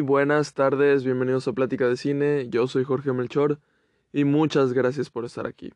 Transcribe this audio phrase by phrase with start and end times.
[0.00, 3.58] Buenas tardes, bienvenidos a Plática de Cine, yo soy Jorge Melchor
[4.12, 5.72] y muchas gracias por estar aquí.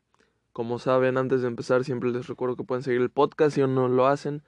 [0.51, 3.75] Como saben, antes de empezar siempre les recuerdo que pueden seguir el podcast si aún
[3.75, 4.41] no lo hacen,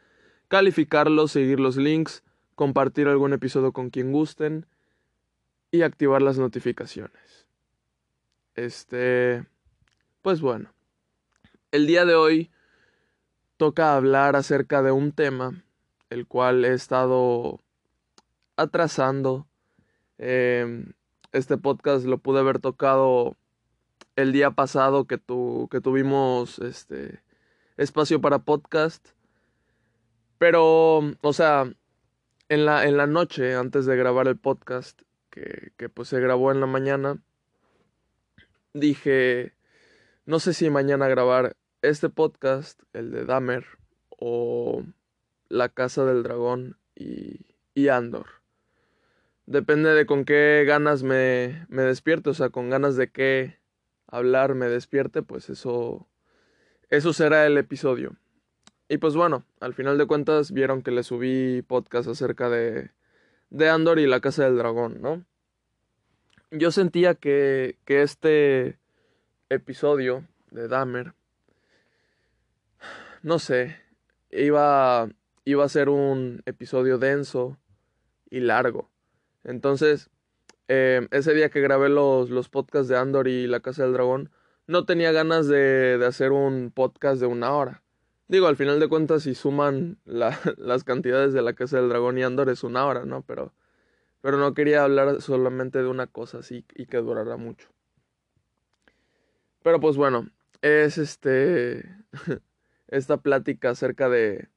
[0.48, 2.24] calificarlo, seguir los links,
[2.56, 4.66] compartir algún episodio con quien gusten
[5.72, 7.48] y activar las notificaciones.
[8.56, 9.46] Este,
[10.22, 10.72] pues bueno,
[11.72, 12.52] el día de hoy
[13.58, 15.64] toca hablar acerca de un tema
[16.10, 17.60] el cual he estado
[18.56, 19.48] atrasando.
[20.18, 20.94] Em,
[21.32, 23.36] este podcast lo pude haber tocado
[24.16, 27.22] el día pasado que, tu, que tuvimos este
[27.78, 29.10] espacio para podcast.
[30.38, 31.72] Pero, o sea,
[32.50, 36.52] en la, en la noche, antes de grabar el podcast, que, que pues se grabó
[36.52, 37.22] en la mañana,
[38.74, 39.54] dije,
[40.26, 43.66] no sé si mañana grabar este podcast, el de Dahmer,
[44.10, 44.84] o
[45.50, 48.28] La Casa del Dragón y, y Andor.
[49.48, 53.58] Depende de con qué ganas me, me despierte, o sea, con ganas de qué
[54.06, 56.06] hablar me despierte, pues eso,
[56.90, 58.18] eso será el episodio.
[58.90, 62.92] Y pues bueno, al final de cuentas vieron que le subí podcast acerca de,
[63.50, 65.26] de Andor y la Casa del Dragón, ¿no?
[66.52, 68.78] Yo sentía que, que este
[69.48, 71.14] episodio de Dahmer,
[73.24, 73.78] no sé,
[74.30, 75.10] iba,
[75.46, 77.58] iba a ser un episodio denso
[78.30, 78.90] y largo.
[79.48, 80.12] Entonces,
[80.68, 84.30] eh, ese día que grabé los, los podcasts de Andor y La Casa del Dragón,
[84.68, 87.82] no tenía ganas de, de hacer un podcast de una hora.
[88.28, 92.18] Digo, al final de cuentas, si suman la, las cantidades de La Casa del Dragón
[92.18, 93.24] y Andor es una hora, ¿no?
[93.24, 93.54] Pero,
[94.22, 97.70] pero no quería hablar solamente de una cosa así y que durara mucho.
[99.64, 100.30] Pero pues bueno,
[100.62, 101.90] es este.
[102.88, 104.50] esta plática acerca de,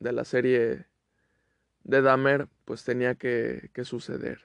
[0.00, 0.86] de la serie
[1.84, 4.40] de Dahmer, pues tenía que, que suceder.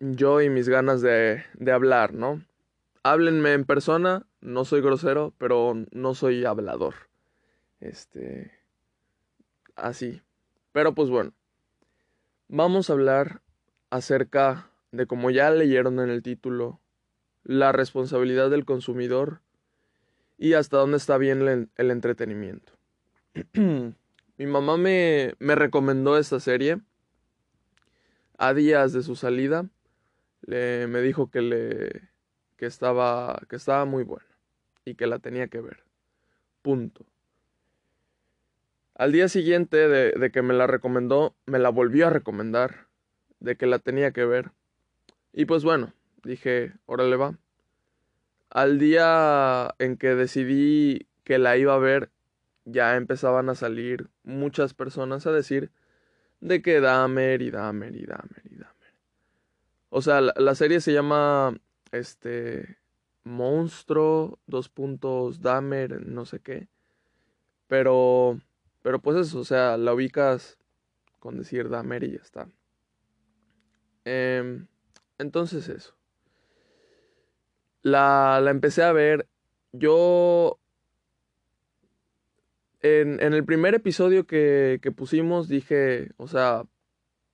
[0.00, 2.44] Yo y mis ganas de, de hablar, ¿no?
[3.02, 6.94] Háblenme en persona, no soy grosero, pero no soy hablador.
[7.80, 8.52] Este.
[9.74, 10.22] Así.
[10.72, 11.32] Pero pues bueno.
[12.48, 13.42] Vamos a hablar
[13.90, 16.80] acerca de, como ya leyeron en el título,
[17.44, 19.40] la responsabilidad del consumidor
[20.38, 22.72] y hasta dónde está bien el, el entretenimiento.
[24.38, 26.78] Mi mamá me, me recomendó esta serie
[28.38, 29.68] a días de su salida.
[30.42, 32.08] Le, me dijo que, le,
[32.56, 34.28] que, estaba, que estaba muy buena
[34.84, 35.82] y que la tenía que ver.
[36.62, 37.04] Punto.
[38.94, 42.86] Al día siguiente de, de, que me la recomendó, me la volvió a recomendar,
[43.40, 44.52] de que la tenía que ver.
[45.32, 47.36] Y pues bueno, dije, órale va.
[48.50, 52.10] Al día en que decidí que la iba a ver,
[52.70, 55.70] ya empezaban a salir muchas personas a decir
[56.40, 58.94] de que Dahmer y Dahmer y Dahmer y Dahmer.
[59.90, 61.58] O sea, la, serie se llama
[61.92, 62.78] este
[63.24, 66.68] Monstruo, dos puntos, Dahmer, no sé qué.
[67.66, 68.38] Pero,
[68.82, 70.58] pero pues eso, o sea, la ubicas
[71.18, 72.48] con decir Dahmer y ya está.
[74.04, 74.64] Eh,
[75.16, 75.94] entonces eso.
[77.82, 79.26] La, la empecé a ver.
[79.72, 80.58] Yo
[82.80, 86.64] en, en, el primer episodio que, que, pusimos dije, o sea,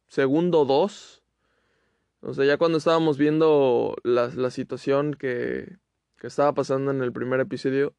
[0.08, 1.22] segundo dos.
[2.20, 5.76] O sea, ya cuando estábamos viendo la, la situación que,
[6.18, 7.94] que, estaba pasando en el primer episodio,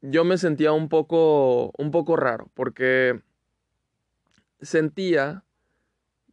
[0.00, 3.20] yo me sentía un poco, un poco raro, porque
[4.62, 5.44] sentía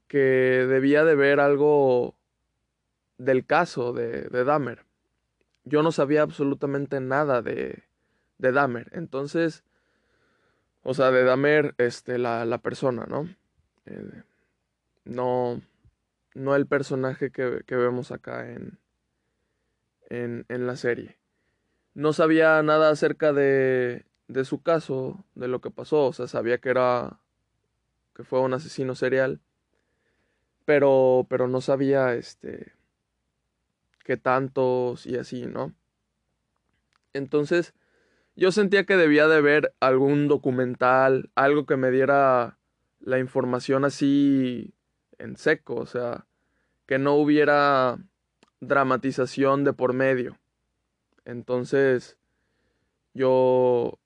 [0.07, 2.15] que debía de ver algo
[3.17, 4.85] del caso de, de Dahmer.
[5.65, 7.83] Yo no sabía absolutamente nada de,
[8.37, 8.89] de Dahmer.
[8.93, 9.65] Entonces,
[10.89, 13.27] o sea, de Damer, este, la, la persona, ¿no?
[13.87, 14.23] Eh,
[15.03, 15.61] no,
[16.33, 18.79] no el personaje que, que vemos acá en,
[20.09, 21.17] en, en, la serie.
[21.93, 26.59] No sabía nada acerca de, de su caso, de lo que pasó, o sea, sabía
[26.59, 27.19] que era,
[28.15, 29.41] que fue un asesino serial,
[30.63, 32.71] pero, pero no sabía, este,
[34.05, 35.73] qué tantos y así, ¿no?
[37.11, 37.73] Entonces,
[38.37, 42.57] yo sentía que debía de ver algún documental, algo que me diera
[42.99, 44.73] la información así
[45.17, 46.25] en seco, o sea,
[46.85, 47.97] que no hubiera
[48.61, 50.37] dramatización de por medio.
[51.25, 52.17] Entonces,
[53.13, 53.99] yo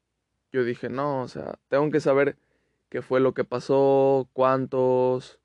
[0.51, 2.37] yo dije, no, o sea, tengo que saber
[2.89, 5.39] qué fue lo que pasó, cuántos,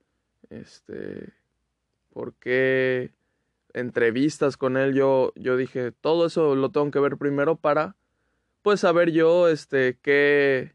[0.50, 1.32] este,
[2.12, 3.12] por qué,
[3.72, 7.94] entrevistas con él, yo, yo dije, todo eso lo tengo que ver primero para
[8.66, 10.74] pues saber yo este qué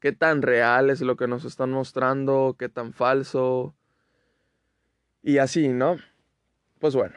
[0.00, 3.76] qué tan real es lo que nos están mostrando, qué tan falso.
[5.22, 5.98] Y así, ¿no?
[6.78, 7.16] Pues bueno.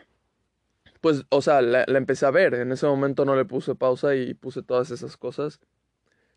[1.00, 2.56] Pues, o sea, la, empecé a ver.
[2.56, 5.62] En ese momento no le puse pausa y puse todas esas cosas.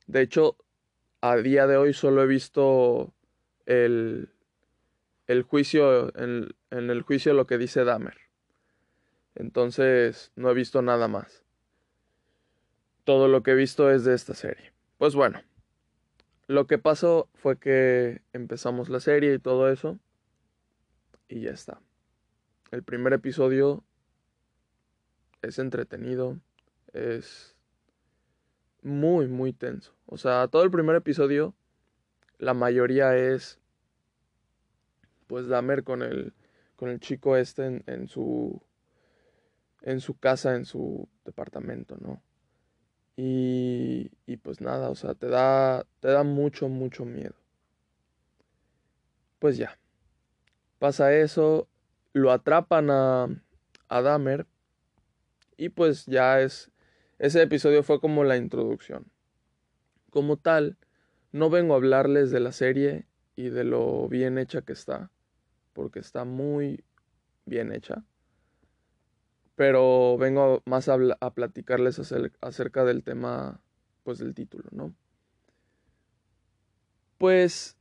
[0.07, 0.57] De hecho,
[1.21, 3.13] a día de hoy solo he visto
[3.67, 4.31] el,
[5.27, 8.19] el juicio, en, en el juicio lo que dice Dahmer.
[9.35, 11.44] Entonces, no he visto nada más.
[13.05, 14.73] Todo lo que he visto es de esta serie.
[14.99, 15.43] Pues bueno,
[16.47, 19.99] lo que pasó fue que empezamos la serie y todo eso.
[21.29, 21.81] Y ya está.
[22.71, 23.85] El primer episodio
[25.43, 26.39] es entretenido.
[26.93, 27.57] Es
[28.83, 29.95] muy, muy tenso.
[30.07, 31.55] O sea, todo el primer episodio,
[32.39, 33.59] la mayoría es
[35.27, 36.35] pues Dahmer con el,
[36.77, 38.63] con el chico este en, en su
[39.85, 42.23] en su casa, en su departamento, ¿no?
[43.17, 47.35] Y, y pues nada, o sea, te da, te da mucho, mucho miedo.
[49.39, 49.79] Pues ya,
[50.79, 51.69] pasa eso,
[52.13, 53.29] lo atrapan a,
[53.89, 54.47] a Dahmer
[55.57, 56.73] y pues ya es,
[57.19, 59.07] ese episodio fue como la introducción.
[60.11, 60.79] Como tal,
[61.31, 63.07] no vengo a hablarles de la serie
[63.37, 65.11] y de lo bien hecha que está,
[65.73, 66.85] porque está muy
[67.45, 68.05] bien hecha
[69.57, 70.99] pero vengo más a,
[71.31, 72.01] platicarles
[72.41, 73.61] acerca del tema,
[74.03, 74.95] pues del título, ¿no?
[77.19, 77.77] Pues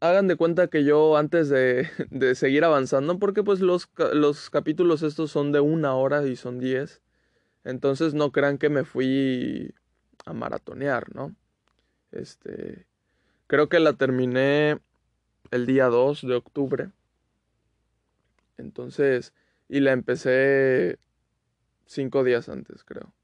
[0.00, 5.02] hagan de cuenta que yo antes de, de seguir avanzando, porque pues los, los, capítulos
[5.02, 7.02] estos son de una hora y son diez,
[7.64, 9.74] entonces no crean que me fui
[10.24, 11.34] a maratonear, ¿no?
[12.12, 12.86] Este,
[13.46, 14.80] creo que la terminé
[15.50, 16.90] el día 2 de octubre.
[18.56, 19.32] Entonces,
[19.70, 20.98] y la empecé
[21.86, 23.14] cinco días antes, creo.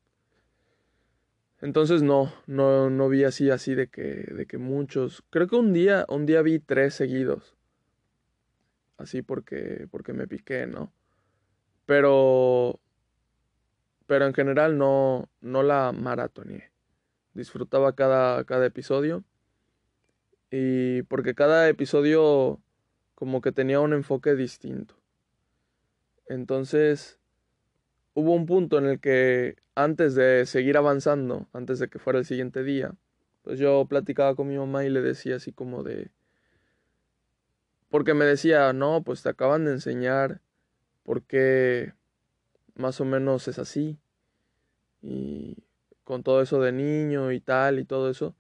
[1.61, 5.25] Entonces no, no, no vi así, así de que, de que muchos.
[5.31, 7.57] Creo que un día, un día vi tres seguidos.
[8.97, 10.93] Así porque, porque me piqué, ¿no?
[11.85, 12.79] Pero,
[14.07, 16.71] pero en general no, no la maratoneé.
[17.35, 19.25] Disfrutaba cada, cada episodio.
[20.53, 22.61] Y porque cada episodio
[23.17, 24.95] como que tenía un enfoque distinto.
[26.29, 27.19] Entonces,
[28.15, 32.25] hubo un punto en el que antes de seguir avanzando, antes de que fuera el
[32.25, 32.95] siguiente día,
[33.43, 36.11] pues yo platicaba con mi mamá y le decía así como de...
[37.91, 40.41] Porque me decía, no, pues te acaban de enseñar
[41.05, 41.95] por qué
[42.75, 43.99] más o menos es así.
[45.03, 45.59] Y
[46.03, 48.35] con todo eso de niño y tal y todo eso.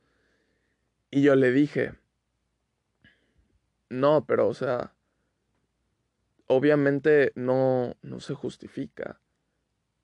[1.11, 1.94] Y yo le dije,
[3.88, 4.93] no, pero o sea,
[6.47, 9.21] obviamente no, no se justifica.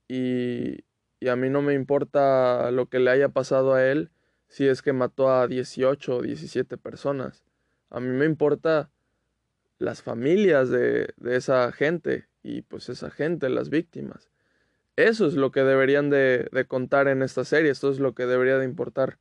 [0.09, 0.85] Y,
[1.21, 4.11] y a mí no me importa lo que le haya pasado a él
[4.49, 7.45] si es que mató a 18 o 17 personas.
[7.89, 8.91] A mí me importa
[9.79, 14.31] las familias de, de, esa gente y pues esa gente, las víctimas.
[14.97, 18.27] Eso es lo que deberían de, de, contar en esta serie, esto es lo que
[18.27, 19.19] debería de importar.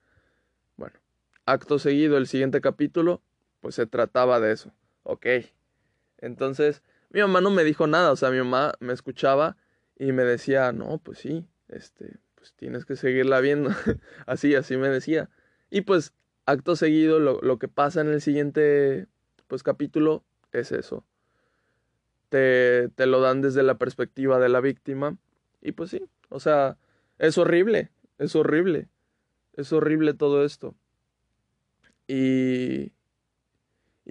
[0.75, 0.99] Bueno,
[1.45, 3.21] acto seguido, el siguiente capítulo,
[3.61, 4.73] pues se trataba de eso.
[5.03, 5.27] Ok.
[6.17, 9.57] Entonces, mi mamá no me dijo nada, o sea, mi mamá me escuchaba
[9.97, 13.69] y me decía, no, pues sí, este, pues tienes que seguirla viendo.
[14.25, 15.29] así, así me decía.
[15.69, 16.13] Y pues,
[16.45, 19.07] acto seguido, lo, lo, que pasa en el siguiente,
[19.47, 21.05] pues, capítulo es eso.
[22.29, 25.17] Te, te lo dan desde la perspectiva de la víctima.
[25.61, 26.77] Y pues sí, o sea,
[27.19, 28.87] es horrible, es horrible.
[29.53, 30.75] Es horrible todo esto.
[32.07, 32.93] Y,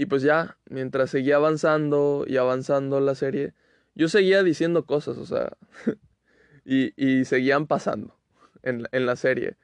[0.01, 3.53] y pues ya, mientras seguía avanzando y avanzando la serie,
[3.95, 5.59] yo seguía diciendo cosas, o sea,
[6.65, 8.17] y, y, seguían pasando
[8.63, 9.59] en, en la serie.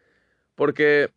[0.54, 1.08] Porque,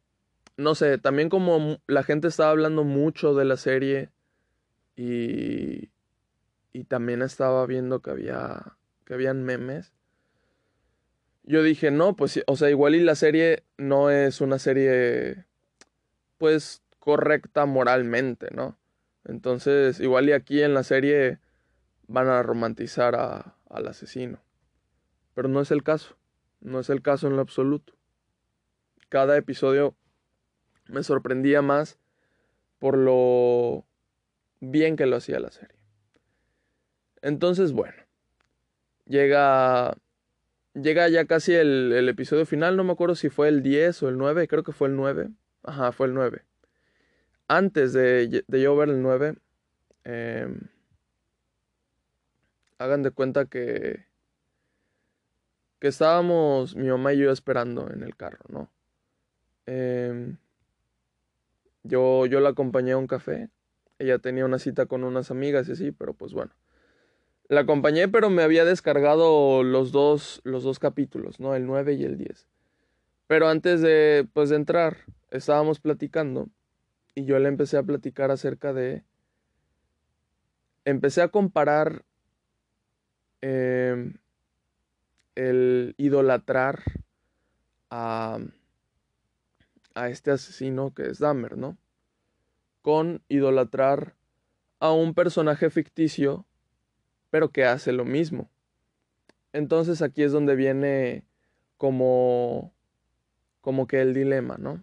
[0.56, 4.10] no sé, también como la gente estaba hablando mucho de la serie
[4.96, 5.90] y,
[6.72, 9.92] y también estaba viendo que había, que habían memes.
[11.44, 15.44] Yo dije, no, pues, o sea, igual y la serie no es una serie,
[16.38, 18.79] pues, correcta moralmente, ¿no?
[19.26, 21.40] Entonces, igual y aquí en la serie
[22.08, 24.42] van a romantizar a, al asesino.
[25.34, 26.18] Pero no es el caso.
[26.62, 27.94] No es el caso en lo absoluto.
[29.10, 29.96] Cada episodio
[30.88, 32.00] me sorprendía más
[32.80, 33.86] por lo
[34.60, 35.78] bien que lo hacía la serie.
[37.22, 37.96] Entonces, bueno,
[39.06, 39.98] llega,
[40.74, 44.10] llega ya casi el, el, episodio final, no me acuerdo si fue el 10 o
[44.10, 45.30] el 9, creo que fue el 9.
[45.64, 46.44] Ajá, fue el 9
[47.50, 49.36] antes de, de yo ver el 9,
[50.06, 50.48] eh,
[52.78, 54.06] hagan de cuenta que,
[55.80, 58.72] que estábamos mi mamá y yo esperando en el carro, ¿no?
[59.66, 60.36] Eh,
[61.84, 63.50] yo, yo la acompañé a un café.
[63.98, 66.52] Ella tenía una cita con unas amigas y así, pero pues bueno.
[67.48, 71.56] La acompañé, pero me había descargado los dos, los dos capítulos, ¿no?
[71.56, 72.48] El 9 y el 10.
[73.26, 74.98] Pero antes de, pues, de entrar,
[75.32, 76.50] estábamos platicando
[77.20, 79.04] y yo le empecé a platicar acerca de...
[80.86, 82.06] Empecé a comparar
[83.42, 84.14] em,
[85.36, 86.82] el idolatrar
[87.90, 88.40] a,
[89.96, 91.78] a este asesino que es Dahmer, ¿no?
[92.82, 94.16] Con idolatrar
[94.80, 96.46] a un personaje ficticio,
[97.32, 98.50] pero que hace lo mismo.
[99.52, 101.26] Entonces aquí es donde viene
[101.76, 102.74] como
[103.60, 104.82] como que el dilema, ¿no?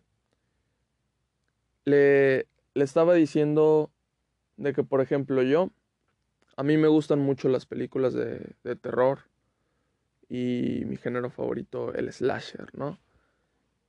[1.86, 3.90] Le, le estaba diciendo
[4.56, 5.70] de que, por ejemplo, yo,
[6.56, 9.20] a mí me gustan mucho las películas de, de terror
[10.28, 12.98] y mi género favorito, el slasher, ¿no?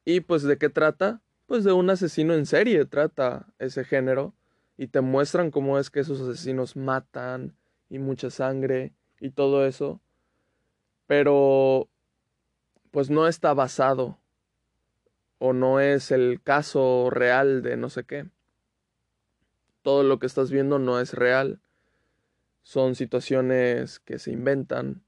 [0.06, 1.22] Y pues de qué trata?
[1.48, 4.34] Pues de un asesino en serie trata ese género
[4.77, 7.56] y te muestran cómo es que esos asesinos matan
[7.89, 10.00] y mucha sangre y todo eso.
[11.08, 11.89] Pero
[12.92, 14.18] pues no está basado
[15.39, 18.25] o no es el caso real de no sé qué.
[19.82, 21.60] Todo lo que estás viendo no es real.
[22.63, 25.01] Son situaciones que se inventan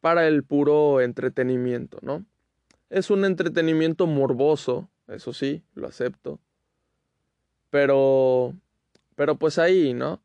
[0.00, 2.24] para el puro entretenimiento, ¿no?
[2.90, 6.38] Es un entretenimiento morboso, eso sí, lo acepto.
[7.70, 8.54] Pero,
[9.16, 10.20] pero pues ahí, ¿no?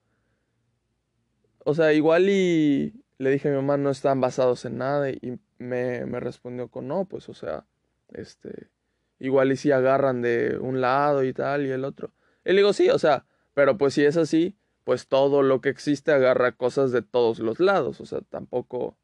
[1.64, 5.40] O sea, igual y le dije a mi mamá, no están basados en nada y
[5.58, 7.66] me, me respondió con no, pues o sea,
[8.10, 8.68] este,
[9.20, 12.12] igual y si agarran de un lado y tal y el otro.
[12.46, 15.70] Y le digo, sí, o sea, pero pues si es así, pues todo lo que
[15.70, 18.98] existe agarra cosas de todos los lados, o sea, tampoco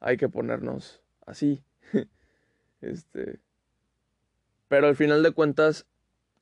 [0.00, 1.62] hay que ponernos así.
[2.80, 3.40] este,
[4.68, 5.86] pero al final de cuentas,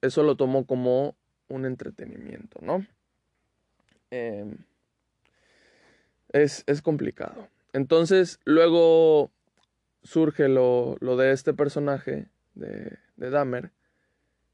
[0.00, 1.16] eso lo tomo como
[1.48, 2.86] un entretenimiento, ¿no?
[4.10, 4.58] Em,
[6.32, 7.48] es, es, complicado.
[7.72, 9.30] Entonces, luego
[10.02, 13.72] surge lo, lo de este personaje de, de Dahmer,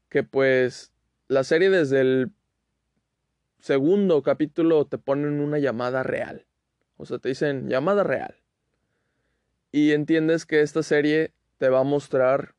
[0.09, 0.91] que pues
[1.27, 2.31] la serie desde el
[3.59, 6.45] segundo capítulo te ponen una llamada real.
[6.97, 8.35] O sea, te dicen llamada real.
[9.71, 12.55] Y entiendes que esta serie te va a mostrar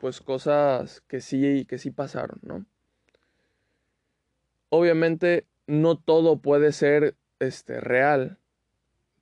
[0.00, 2.66] pues cosas que sí que sí pasaron, ¿no?
[4.68, 8.38] Obviamente no todo puede ser este real,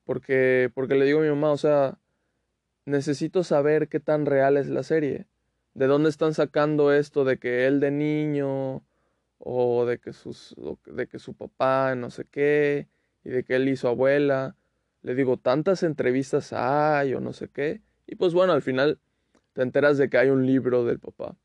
[0.05, 1.99] porque porque le digo a mi mamá, o sea,
[2.89, 5.27] necesito saber qué tan real es la serie
[5.79, 8.83] ¿De dónde están sacando esto de que él de niño
[9.39, 12.89] o de que, sus, de que su papá no sé qué
[13.23, 14.57] y de que él hizo abuela?
[15.03, 17.81] Le digo, tantas entrevistas hay o no sé qué.
[18.09, 18.99] Y pues bueno, al final
[19.53, 21.37] te enteras de que hay un libro del papá.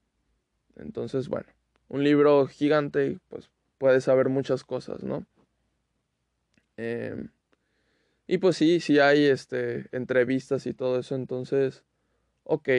[0.78, 1.50] Entonces, bueno,
[1.88, 5.28] un libro gigante y pues puedes saber muchas cosas, ¿no?
[6.76, 7.30] Em,
[8.28, 11.84] y pues sí, sí hay este, entrevistas y todo eso, entonces,
[12.44, 12.70] ok,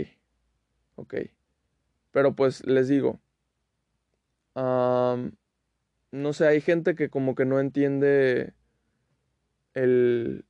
[0.96, 1.14] ok.
[2.12, 3.20] Pero pues les digo,
[4.54, 8.54] no sé, hay gente que como que no entiende
[9.74, 10.44] el,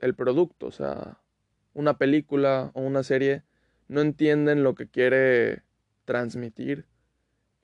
[0.00, 1.18] el producto, o sea,
[1.74, 3.44] una película o una serie
[3.88, 5.62] no entienden lo que quiere
[6.04, 6.86] transmitir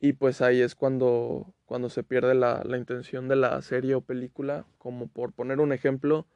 [0.01, 4.01] y pues ahí es cuando, cuando se pierde la, la, intención de la serie o
[4.01, 6.27] película, como por poner un ejemplo,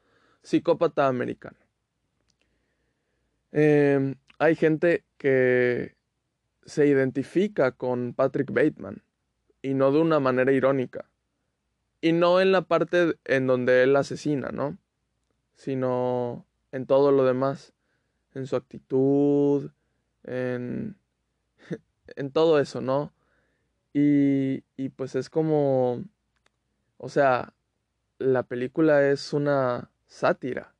[0.41, 1.57] psicópata americano.
[3.51, 5.95] Em, hay gente que
[6.65, 9.03] se identifica con Patrick Bateman
[9.61, 11.09] y no de una manera irónica.
[12.01, 14.77] Y no en la parte en donde él asesina, ¿no?
[15.55, 17.73] Sino en todo lo demás,
[18.33, 19.71] en su actitud,
[20.23, 20.95] en,
[22.15, 23.11] en todo eso, ¿no?
[23.93, 26.03] Y, y pues es como,
[26.97, 27.53] o sea,
[28.19, 30.75] la película es una sátira,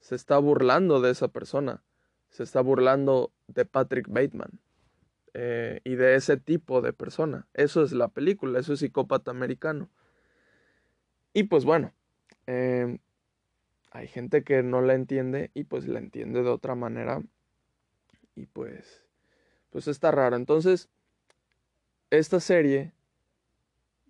[0.00, 1.82] se está burlando de esa persona,
[2.30, 4.60] se está burlando de Patrick Bateman.
[5.32, 7.46] Eh, y de ese tipo de persona.
[7.54, 9.88] Eso es la película, eso es psicópata americano.
[11.32, 11.92] Y pues bueno,
[12.46, 12.98] em,
[13.92, 17.22] hay gente que no la entiende y pues la entiende de otra manera.
[18.34, 19.04] Y pues,
[19.70, 20.34] pues está raro.
[20.34, 20.88] Entonces,
[22.10, 22.92] esta serie,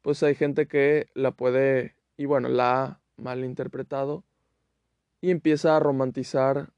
[0.03, 4.25] pues hay gente que la puede, y bueno, la ha malinterpretado
[5.21, 6.73] y empieza a romantizar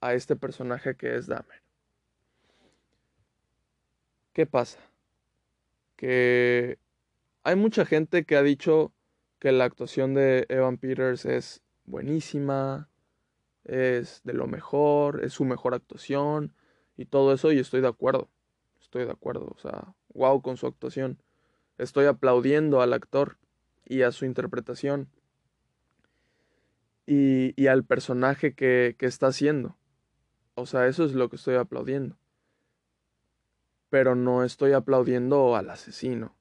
[0.00, 1.62] a este personaje que es Dahmer.
[4.32, 4.80] ¿Qué pasa?
[5.96, 6.78] Que
[7.44, 8.92] hay mucha gente que ha dicho
[9.38, 12.88] que la actuación de Evan Peters es buenísima,
[13.64, 16.52] es de lo mejor, es su mejor actuación
[16.96, 18.28] y todo eso y estoy de acuerdo.
[18.94, 21.20] Estoy de acuerdo, o sea, wow con su actuación.
[21.78, 23.38] Estoy aplaudiendo al actor
[23.84, 25.08] y a su interpretación.
[27.04, 29.76] y, al personaje que, que está haciendo.
[30.54, 32.16] O sea, eso es lo que estoy aplaudiendo.
[33.90, 36.36] Pero no estoy aplaudiendo al asesino.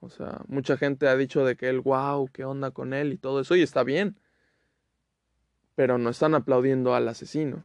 [0.00, 3.18] O sea, mucha gente ha dicho de que él, wow, qué onda con él y
[3.18, 4.18] todo eso, y está bien.
[5.76, 7.64] Pero no están aplaudiendo al asesino.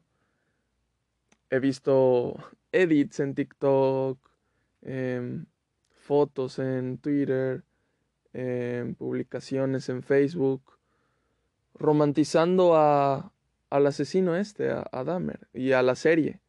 [1.50, 2.36] He visto
[2.72, 4.20] edits en TikTok,
[4.82, 5.46] em,
[5.92, 7.64] fotos en Twitter,
[8.34, 10.78] em, publicaciones en Facebook,
[11.76, 13.32] romantizando a,
[13.70, 16.42] al asesino este, a, a Dahmer, y a la serie.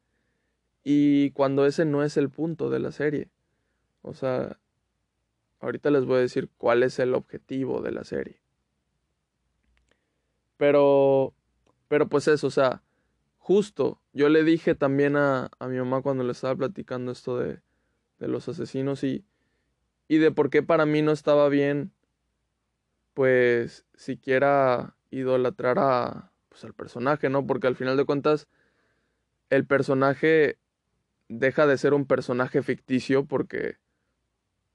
[0.83, 3.29] Y cuando ese no es el punto de la serie.
[4.03, 4.59] O sea,
[5.61, 8.41] ahorita les voy a decir cuál es el objetivo de la serie.
[10.57, 11.35] Pero,
[11.89, 12.83] pero pues eso, o sea,
[13.39, 17.61] justo, yo le dije también a, a mi mamá cuando le estaba platicando esto de,
[18.19, 19.25] de los asesinos y,
[20.09, 21.93] y de por qué para mí no estaba bien,
[23.15, 27.47] pues, siquiera idolatrar a, pues, al personaje, ¿no?
[27.47, 28.49] Porque al final de cuentas,
[29.51, 30.59] el personaje
[31.29, 33.77] deja de ser un personaje ficticio porque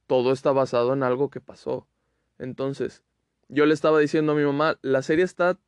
[0.08, 1.88] todo está basado en algo que pasó.
[2.38, 3.04] Entonces,
[3.48, 5.60] yo le estaba diciendo a mi mamá, la serie está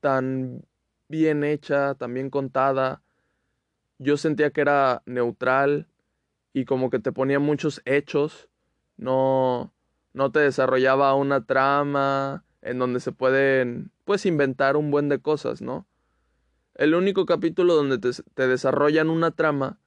[0.00, 0.64] tan
[1.10, 3.02] bien hecha, tan bien contada.
[3.98, 5.88] Yo sentía que era neutral
[6.54, 8.48] y como que te ponía muchos hechos.
[8.96, 9.74] No,
[10.14, 15.60] no te desarrollaba una trama en donde se pueden, pues, inventar un buen de cosas,
[15.60, 15.86] ¿no?
[16.74, 19.78] El único capítulo donde te, desarrollan una trama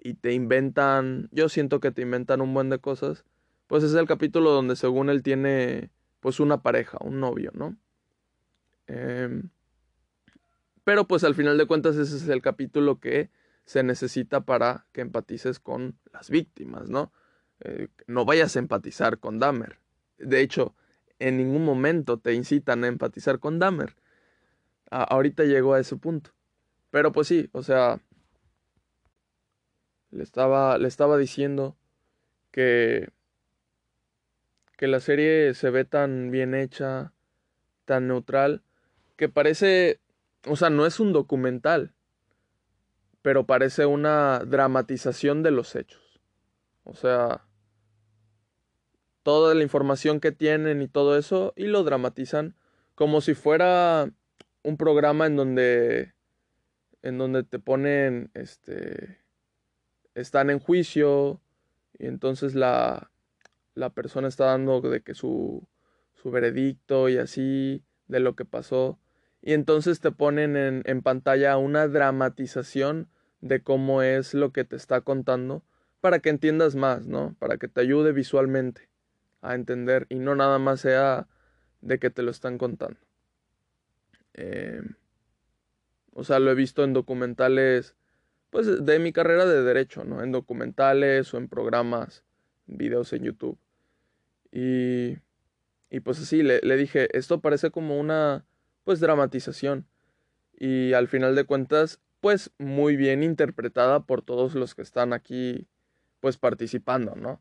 [0.00, 3.24] y te inventan, yo siento que te inventan un buen de cosas,
[3.66, 7.76] pues es el capítulo donde según él tiene pues una pareja, un novio, ¿no?
[8.86, 9.42] Eh,
[10.90, 13.30] pero pues al final de cuentas ese es el capítulo que
[13.64, 17.12] se necesita para que empatices con las víctimas, ¿no?
[17.60, 19.78] Eh, no vayas a empatizar con Dahmer.
[20.18, 20.74] De hecho,
[21.20, 23.94] en ningún momento te incitan a empatizar con Dahmer.
[24.90, 26.32] ahorita llegó a ese punto.
[26.90, 28.00] Pero pues sí, o sea,
[30.10, 31.76] le estaba, le estaba diciendo
[32.50, 33.12] que
[34.76, 37.12] que la serie se ve tan bien hecha,
[37.84, 38.64] tan neutral,
[39.16, 40.00] que parece,
[40.46, 41.94] o sea, no es un documental,
[43.22, 46.20] pero parece una dramatización de los hechos.
[46.84, 47.44] O sea,
[49.22, 52.54] toda la información que tienen y todo eso, y lo dramatizan
[52.94, 54.10] como si fuera
[54.62, 56.14] un programa en donde
[57.02, 59.18] en donde te ponen este
[60.14, 61.40] están en juicio
[61.98, 63.10] y entonces la
[63.74, 65.66] la persona está dando de que su,
[66.14, 68.98] su veredicto y así de lo que pasó.
[69.42, 73.08] Y entonces te ponen en, en pantalla una dramatización
[73.40, 75.62] de cómo es lo que te está contando
[76.00, 77.34] para que entiendas más, ¿no?
[77.38, 78.88] Para que te ayude visualmente
[79.42, 81.28] a entender y no nada más sea
[81.80, 82.98] de que te lo están contando.
[84.34, 84.82] Eh,
[86.12, 87.96] o sea, lo he visto en documentales,
[88.50, 90.22] pues de mi carrera de derecho, ¿no?
[90.22, 92.24] En documentales o en programas
[92.66, 93.58] videos en YouTube.
[94.52, 95.18] Y,
[95.90, 98.44] y pues así, le, le, dije, esto parece como una,
[98.90, 99.86] pues, dramatización.
[100.58, 105.68] Y al final de cuentas, pues, muy bien interpretada por todos los que están aquí,
[106.18, 107.40] pues, participando, ¿no?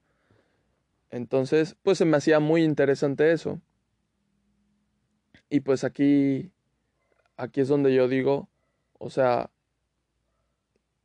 [1.10, 3.60] Entonces, pues, se me hacía muy interesante eso.
[5.50, 6.52] Y pues aquí,
[7.36, 8.48] aquí es donde yo digo,
[9.00, 9.50] o sea,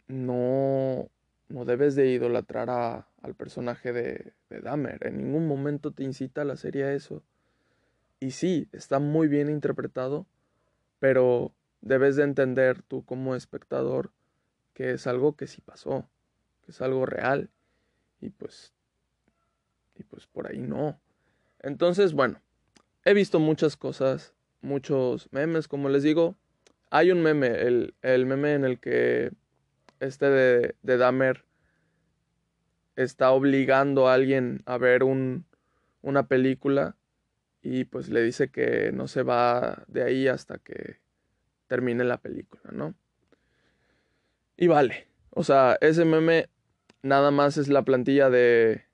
[0.09, 1.09] no,
[1.49, 5.07] no debes de idolatrar a, al personaje de, de Dahmer.
[5.07, 7.23] En ningún momento te incita la serie a eso.
[8.21, 10.27] Y sí, está muy bien interpretado,
[10.99, 14.13] pero debes de entender tú como espectador
[14.75, 16.09] que es algo que sí pasó,
[16.63, 17.51] que es algo real.
[18.21, 18.75] Y pues,
[19.95, 21.01] y pues por ahí no.
[21.61, 22.41] Entonces, bueno,
[23.05, 26.37] he visto muchas cosas, muchos memes, como les digo.
[26.91, 29.33] Hay un meme, el, el meme en el que
[30.01, 31.45] este de, de Dahmer
[32.97, 35.47] está obligando a alguien a ver un,
[36.03, 36.97] una película
[37.65, 41.01] y pues le dice que no se va de ahí hasta que
[41.67, 42.95] termine la película, ¿no?
[44.59, 46.51] Y vale, o sea, ese meme
[47.03, 48.85] nada más es la plantilla de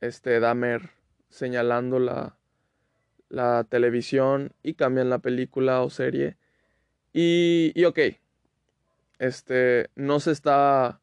[0.00, 0.90] este Dahmer
[1.28, 2.38] señalando la,
[3.28, 6.38] la televisión y cambian la película o serie.
[7.12, 7.98] Y, y ok,
[9.18, 11.00] este, no se está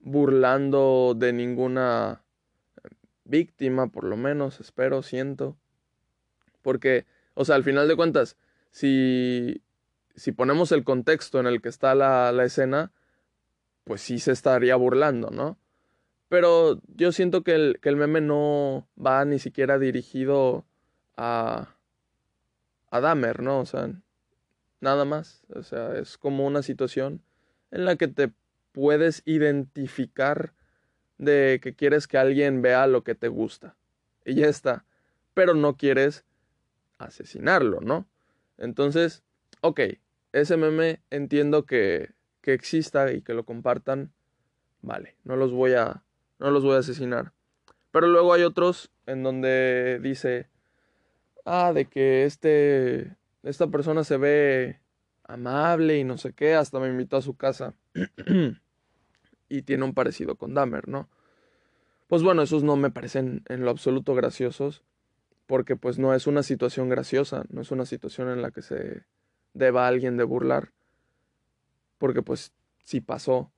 [0.00, 2.22] burlando de ninguna
[3.24, 5.58] víctima, por lo menos, espero, siento.
[6.62, 8.36] Porque, o sea, al final de cuentas,
[8.70, 9.62] si,
[10.14, 12.92] si ponemos el contexto en el que está la, la escena,
[13.84, 15.58] pues sí se estaría burlando, ¿no?
[16.28, 20.64] Pero yo siento que el, que el meme no va ni siquiera dirigido
[21.16, 21.74] a,
[22.90, 23.60] a Dahmer, ¿no?
[23.60, 23.90] O sea,
[24.80, 25.42] nada más.
[25.54, 27.22] O sea, es como una situación
[27.70, 28.32] en la que te
[28.72, 30.54] puedes identificar
[31.18, 33.76] de que quieres que alguien vea lo que te gusta.
[34.24, 34.86] Y ya está.
[35.34, 36.24] Pero no quieres
[37.04, 38.06] asesinarlo, ¿no?
[38.58, 39.22] Entonces,
[39.60, 39.80] ok,
[40.32, 42.10] ese meme entiendo que,
[42.40, 44.12] que exista y que lo compartan.
[44.80, 46.02] Vale, no los voy a,
[46.38, 47.32] no los voy a asesinar.
[47.90, 50.48] Pero luego hay otros en donde dice,
[51.44, 54.80] ah, de que este, esta persona se ve
[55.24, 57.74] amable y no sé qué, hasta me invitó a su casa.
[59.48, 61.08] y tiene un parecido con Dahmer, ¿no?
[62.08, 64.82] Pues bueno, esos no me parecen en lo absoluto graciosos,
[65.52, 69.04] porque pues no es una situación graciosa, no es una situación en la que se
[69.52, 70.72] deba a alguien de burlar,
[71.98, 73.52] porque pues si pasó,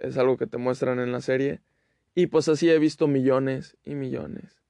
[0.00, 1.60] es algo que te muestran en la serie,
[2.16, 4.60] y pues así he visto millones y millones.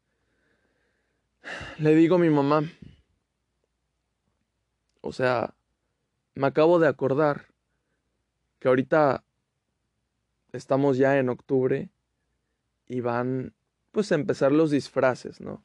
[1.79, 2.71] Le digo a mi mamá,
[5.01, 5.55] o sea,
[6.35, 7.47] me acabo de acordar
[8.59, 9.25] que ahorita
[10.53, 11.89] estamos ya en octubre
[12.87, 13.55] y van
[13.91, 15.63] pues a empezar los disfraces, ¿no?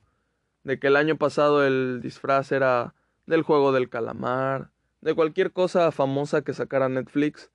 [0.64, 2.94] De que el año pasado el disfraz era
[3.26, 4.72] del juego del calamar,
[5.02, 7.52] de cualquier cosa famosa que sacara Netflix,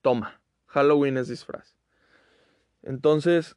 [0.00, 1.74] toma, Halloween es disfraz.
[2.82, 3.56] Entonces,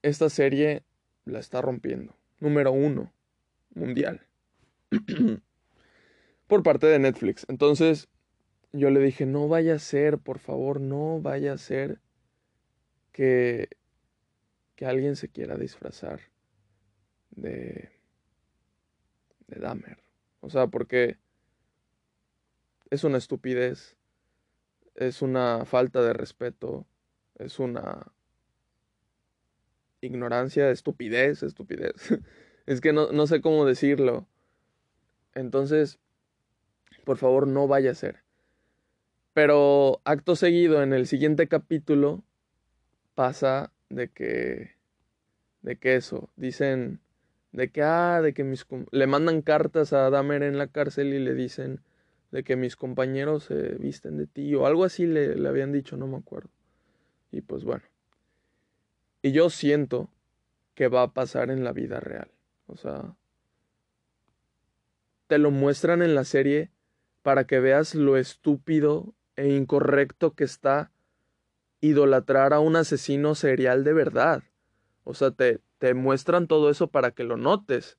[0.00, 0.84] esta serie
[1.24, 2.16] la está rompiendo.
[2.40, 3.12] Número uno,
[3.74, 4.26] mundial.
[6.46, 7.46] Por parte de Netflix.
[7.48, 8.08] Entonces,
[8.72, 12.00] yo le dije, no vaya a ser, por favor, no vaya a ser
[13.12, 13.68] que,
[14.76, 16.31] que alguien se quiera disfrazar
[17.36, 17.90] de,
[19.48, 19.98] de Dahmer.
[20.40, 21.18] O sea, porque
[22.90, 23.96] es una estupidez,
[24.94, 26.86] es una falta de respeto,
[27.38, 28.12] es una
[30.00, 31.94] ignorancia, estupidez, estupidez.
[32.66, 34.26] es que no, no sé cómo decirlo.
[35.34, 35.98] Entonces,
[37.04, 38.22] por favor, no vaya a ser.
[39.32, 42.22] Pero acto seguido, en el siguiente capítulo,
[43.14, 44.72] pasa de que,
[45.62, 47.00] de que eso, dicen,
[47.52, 51.18] de que, ah, de que mis, le mandan cartas a Dahmer en la cárcel y
[51.18, 51.80] le dicen
[52.30, 55.96] de que mis compañeros se visten de ti o algo así le, le habían dicho,
[55.96, 56.48] no me acuerdo.
[57.30, 57.84] Y pues bueno.
[59.20, 60.08] Y yo siento
[60.74, 62.30] que va a pasar en la vida real.
[62.66, 63.14] O sea,
[65.26, 66.70] te lo muestran en la serie
[67.22, 70.90] para que veas lo estúpido e incorrecto que está
[71.80, 74.42] idolatrar a un asesino serial de verdad.
[75.04, 77.98] O sea, te, te muestran todo eso para que lo notes.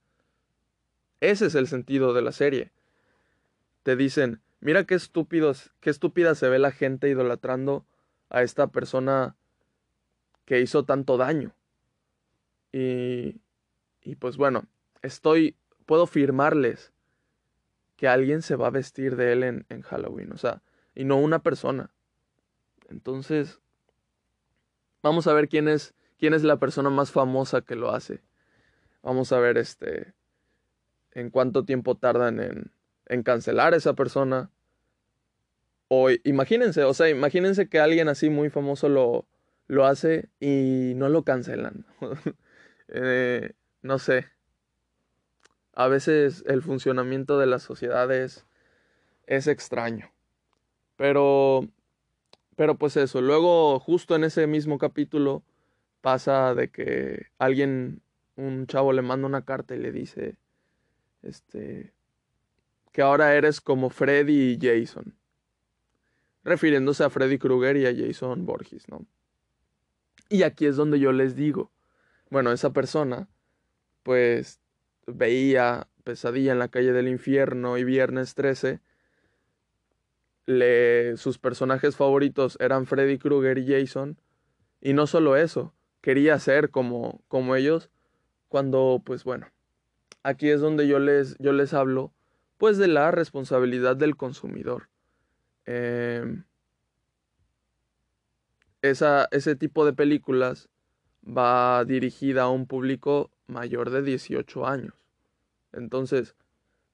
[1.19, 2.72] Ese es el sentido de la serie.
[3.84, 7.86] Te dicen, mira qué estúpidos, qué estúpida se ve la gente idolatrando
[8.30, 9.36] a esta persona
[10.46, 11.54] que hizo tanto daño.
[12.72, 13.41] Y,
[14.02, 14.65] y pues bueno,
[15.02, 16.93] estoy, puedo firmarles
[17.98, 20.62] que alguien se va a vestir de él en, en Halloween, o sea,
[20.96, 21.91] y no una persona.
[22.88, 23.60] Entonces,
[25.04, 28.21] Vamos a ver quién es, quién es la persona más famosa que lo hace.
[29.01, 30.13] Vamos a ver este
[31.12, 32.71] en cuánto tiempo tardan
[33.09, 34.49] en, cancelar a esa persona.
[35.89, 39.25] O imagínense, o sea, imagínense que alguien así muy famoso lo,
[39.67, 41.86] lo hace y no lo cancelan.
[42.88, 44.27] eh, no sé.
[45.73, 48.45] A veces el funcionamiento de las sociedades
[49.27, 50.09] es extraño.
[50.95, 51.67] Pero
[52.55, 55.43] pero pues eso, luego justo en ese mismo capítulo
[56.03, 58.01] pasa de que alguien,
[58.35, 60.35] un chavo le manda una carta y le dice,
[61.21, 61.93] este,
[62.91, 65.15] que ahora eres como Freddy y Jason,
[66.43, 69.05] refiriéndose a Freddy Krueger y a Jason Borges, ¿no?
[70.27, 71.71] Y aquí es donde yo les digo,
[72.29, 73.29] bueno, esa persona,
[74.03, 74.59] pues
[75.07, 78.81] veía Pesadilla en la calle del infierno y Viernes 13,
[80.47, 84.17] le, sus personajes favoritos eran Freddy Krueger y Jason.
[84.81, 87.89] Y no solo eso, quería ser como, como ellos.
[88.49, 89.47] Cuando, pues bueno,
[90.21, 92.13] aquí es donde yo les, yo les hablo,
[92.57, 94.89] pues de la responsabilidad del consumidor.
[95.65, 96.43] Em,
[98.83, 100.69] esa, ese tipo de películas
[101.25, 104.93] va dirigida a un público mayor de 18 años.
[105.71, 106.35] Entonces,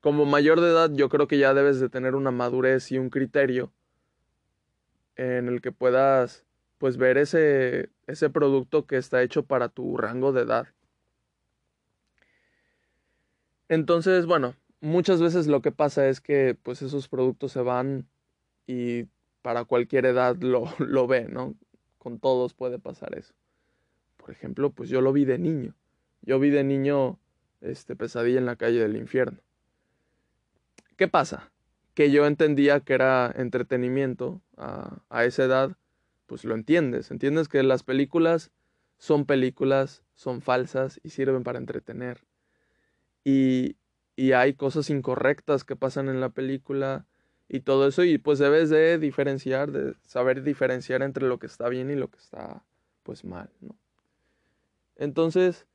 [0.01, 3.09] como mayor de edad yo creo que ya debes de tener una madurez y un
[3.09, 3.73] criterio
[5.15, 6.45] en el que puedas
[6.79, 10.67] pues ver ese, ese producto que está hecho para tu rango de edad.
[13.67, 18.07] Entonces, bueno, muchas veces lo que pasa es que pues esos productos se van
[18.65, 19.05] y
[19.43, 21.53] para cualquier edad lo, lo ve, ¿no?
[21.99, 23.33] Con todos puede pasar eso.
[24.17, 25.75] Por ejemplo, pues yo lo vi de niño.
[26.21, 27.19] Yo vi de niño
[27.61, 29.39] este pesadilla en la calle del infierno
[30.95, 31.51] ¿Qué pasa?
[31.93, 35.77] Que yo entendía que era entretenimiento a, a esa edad,
[36.29, 37.09] pues lo entiendes.
[37.09, 38.51] Entiendes que las películas
[38.99, 42.23] son películas, son falsas y sirven para entretener.
[43.23, 43.77] Y,
[44.15, 47.07] y hay cosas incorrectas que pasan en la película
[47.49, 51.67] y todo eso y pues debes de diferenciar, de saber diferenciar entre lo que está
[51.67, 52.63] bien y lo que está
[53.01, 53.75] pues mal, ¿no?
[54.97, 55.65] Entonces,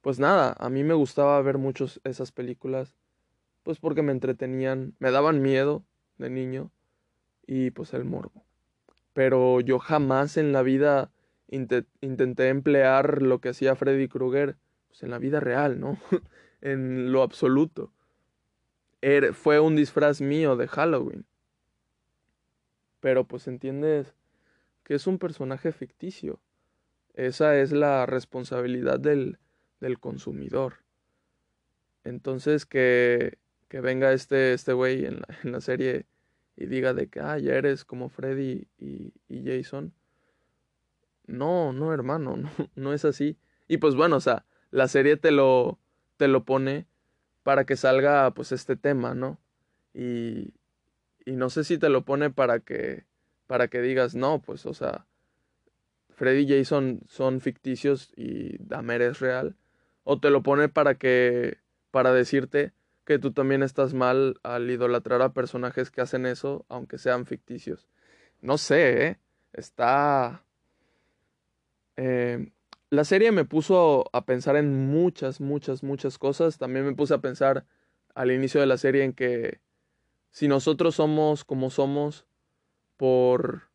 [0.00, 2.94] pues nada, a mí me gustaba ver muchos esas películas
[3.64, 5.84] pues porque me entretenían, me daban miedo
[6.18, 6.70] de niño
[7.46, 8.44] y pues el morbo.
[9.14, 11.10] Pero yo jamás en la vida
[11.48, 14.56] intenté emplear lo que hacía Freddy Krueger
[14.88, 15.98] pues en la vida real, ¿no?
[16.60, 17.92] en lo absoluto.
[19.32, 21.26] fue un disfraz mío de Halloween.
[23.00, 24.14] Pero pues entiendes
[24.82, 26.40] que es un personaje ficticio.
[27.14, 29.38] Esa es la responsabilidad del,
[29.80, 30.84] del consumidor.
[32.02, 36.06] Entonces que, que venga este este güey en, la, en la serie
[36.56, 39.92] y diga de que ah, ya eres como Freddy y, y Jason.
[41.26, 43.36] No, no, hermano, no, no es así.
[43.68, 45.78] Y pues bueno, o sea, la serie te lo,
[46.16, 46.86] te lo pone
[47.42, 49.38] para que salga pues este tema, ¿no?
[49.92, 50.54] Y,
[51.24, 53.04] y no sé si te lo pone para que,
[53.46, 55.06] para que digas, no, pues, o sea,
[56.10, 59.56] Freddy y Jason son ficticios y Damer es real.
[60.04, 61.58] O te lo pone para que,
[61.90, 62.72] para decirte
[63.04, 67.88] que tú también estás mal al idolatrar a personajes que hacen eso, aunque sean ficticios.
[68.40, 69.18] No sé, ¿eh?
[69.52, 70.44] Está...
[71.96, 72.50] Eh,
[72.90, 76.58] la serie me puso a pensar en muchas, muchas, muchas cosas.
[76.58, 77.66] También me puse a pensar
[78.14, 79.60] al inicio de la serie en que
[80.30, 82.26] si nosotros somos como somos
[82.96, 83.70] por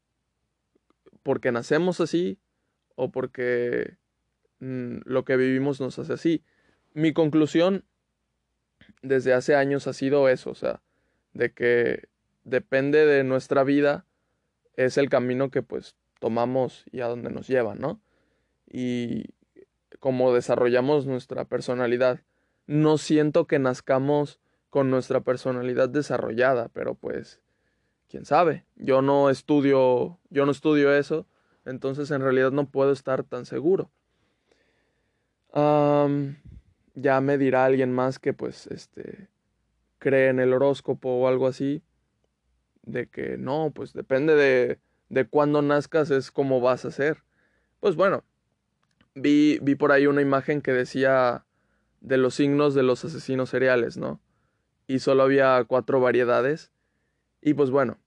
[1.24, 2.40] porque nacemos así
[2.96, 3.98] o porque
[4.60, 6.44] mm, lo que vivimos nos hace así.
[6.94, 7.86] Mi conclusión
[9.02, 10.82] desde hace años ha sido eso, o sea,
[11.34, 12.08] de que
[12.44, 14.06] depende de nuestra vida,
[14.76, 18.02] es el camino que pues tomamos y a dónde nos lleva, ¿no?
[18.70, 19.26] y
[20.00, 22.22] cómo desarrollamos nuestra personalidad.
[22.68, 27.42] No siento que nazcamos con nuestra personalidad desarrollada, pero pues
[28.08, 28.66] quién sabe.
[28.76, 31.26] Yo no estudio, yo no estudio eso,
[31.66, 33.90] entonces en realidad no puedo estar tan seguro.
[37.02, 39.28] Ya me dirá alguien más que pues este
[40.00, 41.84] cree en el horóscopo o algo así
[42.84, 47.24] de que no, pues depende de de cuándo nazcas es como vas a ser.
[47.80, 48.24] Pues bueno,
[49.16, 51.46] vi, vi por ahí una imagen que decía
[52.02, 54.22] de los signos de los asesinos seriales, ¿no?
[54.88, 56.72] Y solo había cuatro variedades.
[57.42, 57.98] Y pues bueno,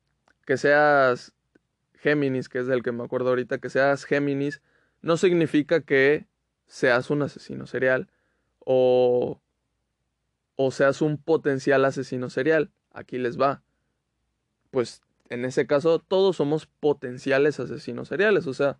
[0.46, 1.34] que seas
[1.94, 4.62] Géminis, que es del que me acuerdo ahorita, que seas Géminis,
[5.00, 6.26] no significa que
[6.66, 8.08] seas un asesino serial
[8.64, 9.40] o,
[10.56, 12.70] o seas un potencial asesino serial.
[12.92, 13.62] Aquí les va.
[14.70, 18.78] Pues en ese caso todos somos potenciales asesinos seriales, o sea,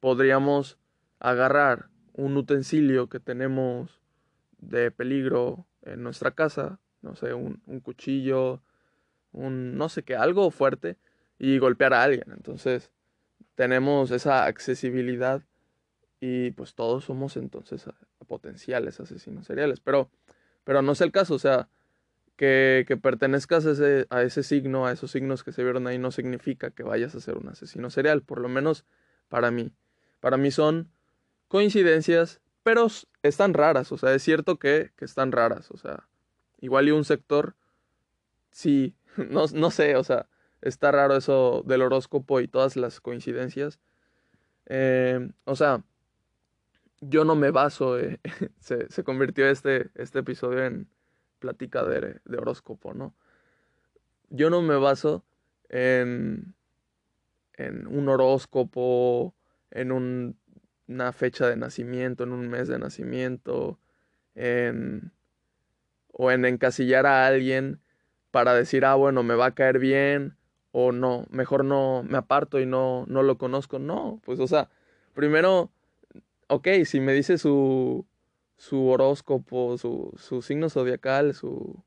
[0.00, 0.78] podríamos
[1.20, 4.00] agarrar un utensilio que tenemos
[4.58, 8.62] de peligro en nuestra casa, no sé, un, cuchillo,
[9.32, 10.96] un no sé qué, algo fuerte,
[11.38, 12.32] y golpear a alguien.
[12.32, 12.90] Entonces,
[13.54, 15.42] tenemos esa accesibilidad
[16.24, 17.84] y pues todos somos entonces
[18.28, 19.80] potenciales asesinos seriales.
[19.80, 20.08] Pero,
[20.62, 21.68] pero no es el caso, o sea,
[22.36, 26.12] que, que pertenezcas a ese, a signo, a esos signos que se vieron ahí, no
[26.12, 28.84] significa que vayas a ser un asesino serial, por lo menos
[29.28, 29.72] para mí.
[30.20, 30.92] Para mí son
[31.48, 32.86] coincidencias, pero
[33.24, 36.06] están raras, o sea, es cierto que, están raras, o sea,
[36.60, 37.56] igual y un sector,
[38.52, 40.28] sí, no, no sé, o sea,
[40.60, 43.80] está raro eso del horóscopo y todas las coincidencias.
[44.66, 45.82] Eh, o sea,
[47.02, 48.18] yo no me baso, eh,
[48.58, 50.88] se, se, convirtió este, este episodio en
[51.38, 53.14] plática de, de, horóscopo, ¿no?
[54.30, 55.22] Yo no me baso
[55.68, 56.54] en,
[57.54, 59.34] en un horóscopo,
[59.70, 60.36] en un
[60.88, 63.78] una fecha de nacimiento, en un mes de nacimiento,
[64.34, 65.12] en,
[66.12, 67.80] o en encasillar a alguien
[68.30, 70.36] para decir, ah, bueno, me va a caer bien,
[70.70, 73.78] o no, mejor no, me aparto y no, no lo conozco.
[73.78, 74.70] No, pues, o sea,
[75.14, 75.70] primero,
[76.54, 78.06] ok, si me dice su,
[78.56, 81.82] su horóscopo, su, su signo zodiacal, su,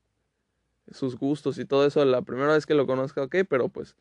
[0.90, 3.96] sus gustos y todo eso, la primera vez que lo conozca, ok, pero pues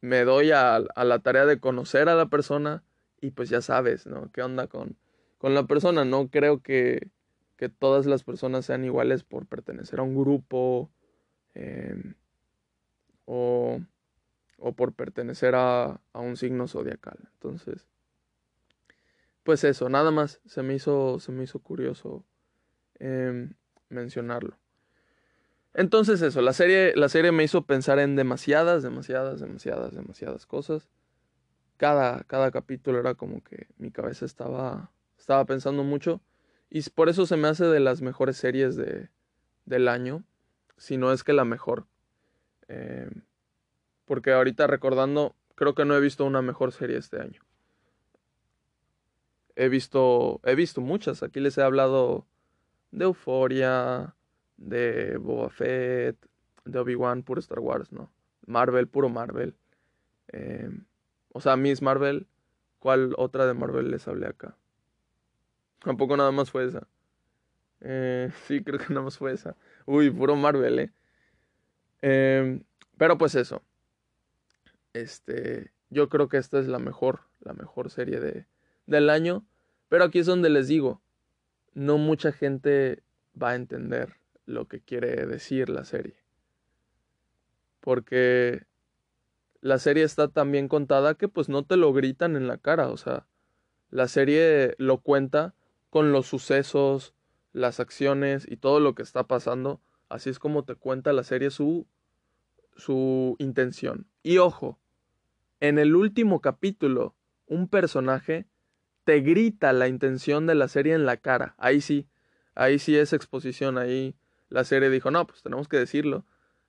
[0.00, 2.82] me doy a, a la tarea de conocer a la persona,
[3.22, 4.30] y pues ya sabes, ¿no?
[4.32, 4.96] ¿Qué onda con,
[5.38, 6.04] con la persona?
[6.04, 7.08] No creo que,
[7.56, 10.90] que todas las personas sean iguales por pertenecer a un grupo
[11.54, 12.14] em,
[13.24, 13.80] o,
[14.58, 17.16] o, por pertenecer a, a, un signo zodiacal.
[17.34, 17.86] Entonces,
[19.42, 22.24] pues eso, nada más se me hizo, se me hizo curioso
[22.98, 23.54] em,
[23.88, 24.56] mencionarlo.
[25.74, 30.88] Entonces eso, la serie, la serie me hizo pensar en demasiadas, demasiadas, demasiadas, demasiadas cosas.
[31.78, 36.20] Cada, cada capítulo era como que mi cabeza estaba, estaba pensando mucho.
[36.68, 39.08] Y por eso se me hace de las mejores series de,
[39.64, 40.24] del año.
[40.76, 41.86] Si no es que la mejor.
[42.68, 43.10] Eh,
[44.04, 47.42] porque ahorita recordando, creo que no he visto una mejor serie este año.
[49.56, 51.22] He visto, he visto muchas.
[51.22, 52.26] Aquí les he hablado
[52.90, 54.14] de Euforia,
[54.56, 56.16] de Boba Fett,
[56.64, 58.10] de Obi-Wan, puro Star Wars, ¿no?
[58.46, 59.54] Marvel, puro Marvel.
[60.28, 60.70] Eh,
[61.32, 62.26] o sea, Miss Marvel.
[62.78, 64.56] ¿Cuál otra de Marvel les hablé acá?
[65.80, 66.88] Tampoco nada más fue esa.
[67.80, 69.56] Eh, sí, creo que nada más fue esa.
[69.86, 70.92] Uy, puro Marvel, ¿eh?
[72.02, 72.60] eh
[72.96, 73.62] pero pues eso.
[74.92, 78.46] Este, yo creo que esta es la mejor, la mejor serie de,
[78.86, 79.44] del año.
[79.88, 81.00] Pero aquí es donde les digo,
[81.74, 83.02] no mucha gente
[83.40, 84.16] va a entender
[84.46, 86.16] lo que quiere decir la serie.
[87.80, 88.66] Porque
[89.60, 92.88] la serie está tan bien contada que pues no te lo gritan en la cara.
[92.88, 93.26] O sea,
[93.90, 95.54] la serie lo cuenta
[95.90, 97.14] con los sucesos,
[97.52, 99.80] las acciones y todo lo que está pasando.
[100.08, 101.86] Así es como te cuenta la serie su,
[102.76, 104.06] su intención.
[104.22, 104.78] Y ojo,
[105.60, 107.14] en el último capítulo,
[107.46, 108.46] un personaje
[109.04, 111.54] te grita la intención de la serie en la cara.
[111.58, 112.06] Ahí sí,
[112.54, 114.14] ahí sí es exposición, ahí
[114.48, 116.24] la serie dijo, no, pues tenemos que decirlo.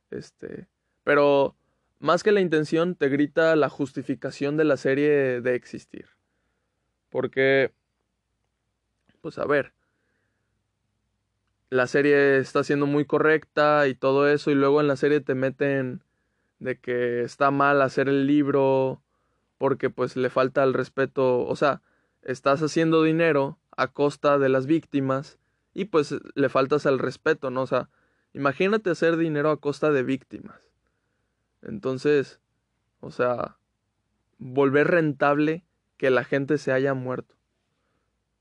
[0.09, 0.67] Este,
[1.03, 1.55] pero
[1.99, 6.07] más que la intención, te grita la justificación de la serie de existir.
[7.09, 7.71] Porque,
[9.21, 9.73] pues a ver,
[11.69, 15.35] la serie está siendo muy correcta y todo eso, y luego en la serie te
[15.35, 16.03] meten
[16.59, 19.01] de que está mal hacer el libro
[19.57, 21.81] porque pues le falta el respeto, o sea,
[22.23, 25.39] estás haciendo dinero a costa de las víctimas
[25.73, 27.63] y pues le faltas al respeto, ¿no?
[27.63, 27.89] O sea,
[28.33, 30.59] imagínate hacer dinero a costa de víctimas.
[31.61, 32.39] Entonces,
[32.99, 33.57] o sea,
[34.37, 35.63] volver rentable
[35.97, 37.35] que la gente se haya muerto.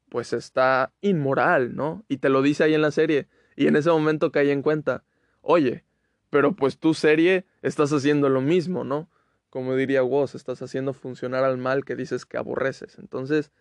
[0.09, 2.05] Pues está inmoral, ¿no?
[2.09, 3.29] Y te lo dice ahí en la serie.
[3.57, 5.05] Y en ese momento caí en cuenta,
[5.41, 5.85] oye,
[6.31, 9.09] pero pues tu serie estás haciendo lo mismo, ¿no?
[9.51, 12.99] Como diría Woz, estás haciendo funcionar al mal que dices que aborreces.
[12.99, 13.53] Entonces,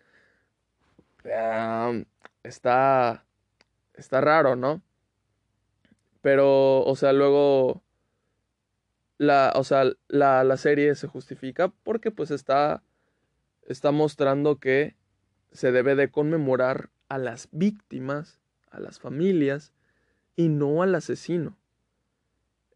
[2.42, 3.24] está,
[3.94, 4.82] está raro, ¿no?
[6.20, 7.82] Pero, o sea, luego,
[9.18, 12.82] la, o sea, la, la serie se justifica porque pues está,
[13.66, 14.96] está mostrando que
[15.50, 19.72] se debe de conmemorar a las víctimas, a las familias,
[20.36, 21.58] y no al asesino.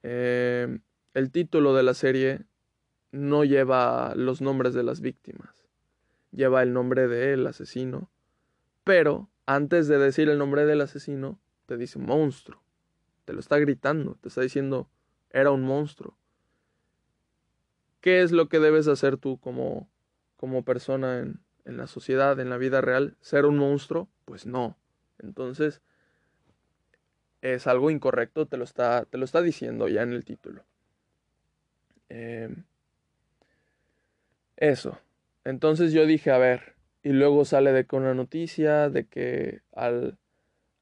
[0.02, 0.78] Eh,
[1.14, 2.44] el título de la serie
[3.12, 5.66] no lleva los nombres de las víctimas,
[6.32, 8.10] lleva el nombre del asesino,
[8.86, 12.62] pero antes de decir el nombre del asesino, te dice monstruo,
[13.24, 14.88] te lo está gritando, te está diciendo,
[15.30, 16.16] era un monstruo.
[18.00, 19.90] ¿Qué es lo que debes hacer tú como,
[20.36, 23.16] como persona en, en la sociedad, en la vida real?
[23.20, 24.08] ¿Ser un monstruo?
[24.24, 24.78] Pues no.
[25.18, 25.82] Entonces,
[27.42, 30.62] es algo incorrecto, te lo está, te lo está diciendo ya en el título.
[32.08, 32.62] Em,
[34.56, 35.00] eso.
[35.42, 36.75] Entonces yo dije, a ver,
[37.06, 40.18] y luego sale de que una noticia de que al,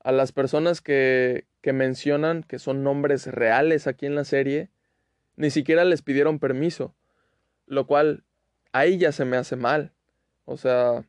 [0.01, 4.71] a las personas que, que mencionan que son nombres reales aquí en la serie,
[5.37, 6.95] ni siquiera les pidieron permiso,
[7.67, 8.25] lo cual
[8.73, 9.93] ahí ya se me hace mal.
[10.47, 11.05] O sea,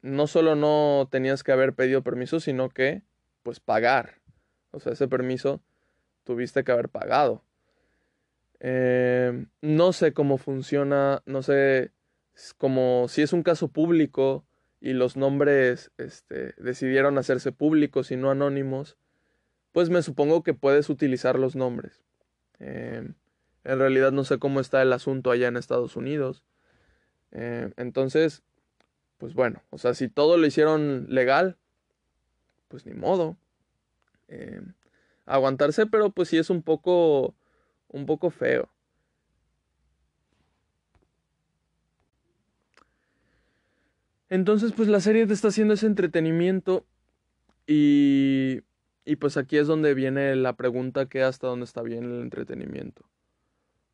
[0.00, 3.02] no solo no tenías que haber pedido permiso, sino que,
[3.42, 4.20] pues, pagar.
[4.70, 5.60] O sea, ese permiso
[6.22, 7.42] tuviste que haber pagado.
[8.60, 11.90] Eh, no sé cómo funciona, no sé
[12.58, 14.44] como si es un caso público
[14.80, 18.96] y los nombres este, decidieron hacerse públicos y no anónimos,
[19.72, 22.02] pues me supongo que puedes utilizar los nombres.
[22.60, 23.08] Eh,
[23.64, 26.44] en realidad no sé cómo está el asunto allá en Estados Unidos.
[27.32, 28.42] Eh, entonces,
[29.18, 31.56] pues bueno, o sea, si todo lo hicieron legal,
[32.68, 33.36] pues ni modo.
[34.28, 34.60] Eh,
[35.26, 37.34] aguantarse, pero pues sí es un poco,
[37.88, 38.68] un poco feo.
[44.34, 46.84] Entonces, pues la serie te está haciendo ese entretenimiento
[47.68, 48.62] y,
[49.04, 53.04] y pues aquí es donde viene la pregunta que hasta dónde está bien el entretenimiento.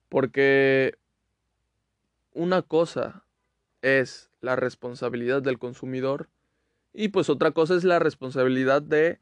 [0.09, 0.97] Porque
[2.33, 3.27] una cosa
[3.83, 6.31] es la responsabilidad del consumidor
[6.95, 9.21] y pues otra cosa es la responsabilidad de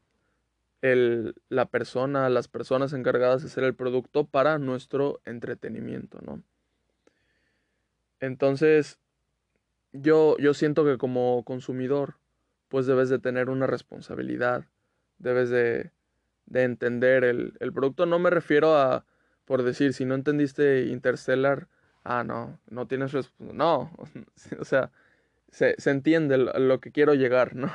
[0.81, 6.41] el, la persona, las personas encargadas de hacer el producto para nuestro entretenimiento, ¿no?
[8.21, 8.99] Entonces,
[9.93, 12.15] yo, yo siento que como consumidor,
[12.67, 14.65] pues debes de tener una responsabilidad,
[15.17, 15.91] debes de,
[16.45, 18.05] de entender el, el producto.
[18.05, 19.05] No me refiero a,
[19.45, 21.67] por decir, si no entendiste Interstellar,
[22.03, 23.55] ah, no, no tienes respuesta.
[23.55, 23.91] No,
[24.59, 24.91] o sea,
[25.51, 27.71] se, se entiende lo que quiero llegar, ¿no?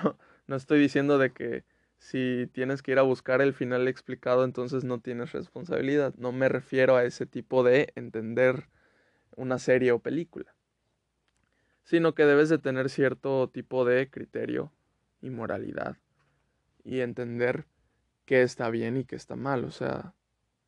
[0.46, 1.64] No estoy diciendo de que
[1.98, 6.14] si tienes que ir a buscar el final explicado, entonces no tienes responsabilidad.
[6.18, 8.68] No me refiero a ese tipo de entender
[9.36, 10.53] una serie o película,
[11.85, 14.72] sino que debes de tener cierto tipo de criterio
[15.20, 15.97] y moralidad
[16.82, 17.66] y entender
[18.24, 20.14] qué está bien y qué está mal, o sea,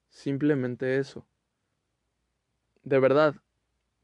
[0.08, 1.26] simplemente eso.
[2.82, 3.34] De verdad,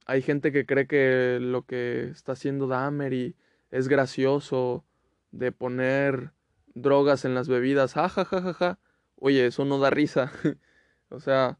[0.06, 3.34] hay gente que cree que lo que está haciendo Dahmer
[3.70, 4.84] es gracioso
[5.30, 6.32] de poner
[6.74, 8.78] drogas en las bebidas, ja, ja, ja, ja, ja.
[9.16, 10.32] Oye, eso no da risa.
[11.10, 11.58] o sea,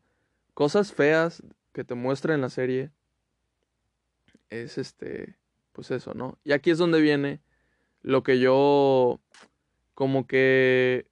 [0.54, 1.42] cosas feas
[1.72, 2.90] que te muestra en la serie
[4.50, 5.36] es este,
[5.72, 6.38] pues eso, ¿no?
[6.44, 7.40] Y aquí es donde viene
[8.02, 9.20] lo que yo
[9.94, 11.06] como que,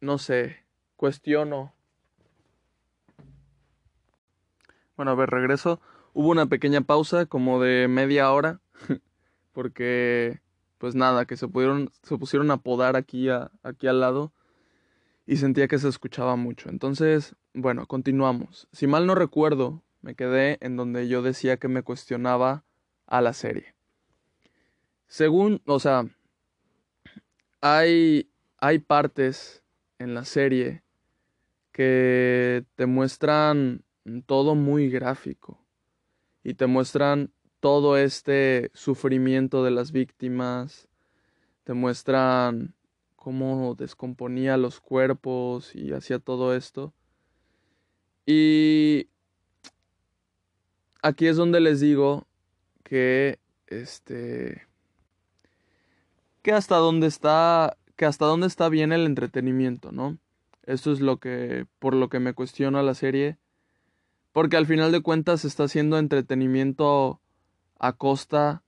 [0.00, 0.64] no sé,
[0.96, 1.74] cuestiono.
[4.96, 5.80] Bueno, a ver, regreso.
[6.12, 8.60] Hubo una pequeña pausa como de media hora
[9.52, 10.40] porque
[10.78, 13.28] pues nada, que se, pudieron, se pusieron a podar aquí,
[13.62, 14.32] aquí al lado
[15.26, 16.68] y sentía que se escuchaba mucho.
[16.68, 18.68] Entonces, bueno, continuamos.
[18.72, 22.64] Si mal no recuerdo, me quedé en donde yo decía que me cuestionaba
[23.06, 23.74] a la serie.
[25.06, 26.06] Según, o sea,
[27.60, 29.62] hay, hay partes
[29.98, 30.82] en la serie
[31.72, 33.84] que te muestran
[34.26, 35.58] todo muy gráfico
[36.42, 40.88] y te muestran todo este sufrimiento de las víctimas,
[41.64, 42.74] te muestran
[43.16, 46.92] cómo descomponía los cuerpos y hacía todo esto.
[48.26, 49.08] Y
[51.00, 52.26] aquí es donde les digo
[52.94, 54.68] que este
[56.42, 60.16] que hasta dónde está que hasta dónde está bien el entretenimiento, ¿no?
[60.62, 63.36] Esto es lo que por lo que me cuestiona la serie,
[64.30, 67.20] porque al final de cuentas está haciendo entretenimiento
[67.80, 68.62] a costa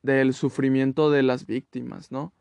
[0.00, 2.32] del sufrimiento de las víctimas, ¿no?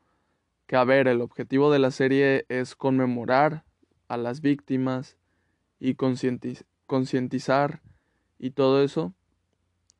[0.67, 3.65] Que a ver, el objetivo de la serie es conmemorar
[4.07, 5.17] a las víctimas
[5.81, 7.81] y concientizar
[8.39, 9.13] y todo eso.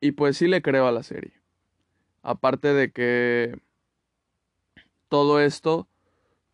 [0.06, 1.32] Y pues sí le creo a la serie.
[2.22, 3.58] Aparte de que
[5.08, 5.88] todo esto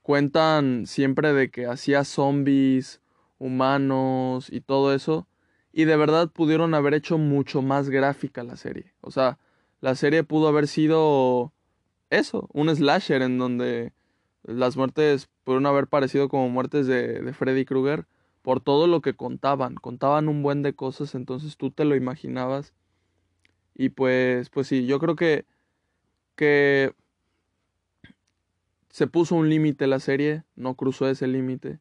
[0.00, 3.02] cuentan siempre de que hacía zombies,
[3.38, 5.28] humanos y todo eso.
[5.70, 8.94] Y de verdad pudieron haber hecho mucho más gráfica la serie.
[9.02, 9.38] O sea,
[9.82, 11.52] la serie pudo haber sido
[12.08, 13.92] eso, un slasher en donde
[14.44, 18.06] las muertes pudieron haber parecido como muertes de, de Freddy Krueger
[18.40, 19.74] por todo lo que contaban.
[19.74, 22.72] Contaban un buen de cosas, entonces tú te lo imaginabas.
[23.74, 25.46] Y pues, pues sí, yo creo que,
[26.36, 26.94] que
[28.90, 31.80] se puso un límite la serie, no cruzó ese límite.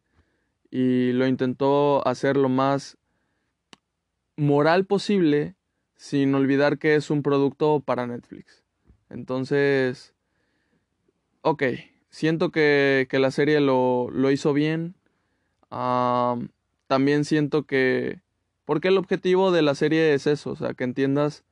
[0.69, 2.97] Y lo intentó hacer lo más
[4.37, 5.55] moral posible
[5.95, 8.63] sin olvidar que es un producto para Netflix.
[9.09, 10.15] Entonces,
[11.41, 11.63] ok,
[12.09, 14.95] siento que, que la serie lo, lo hizo bien.
[15.69, 18.21] también siento que...
[18.65, 21.43] Porque el objetivo de la serie es eso, o sea, que entiendas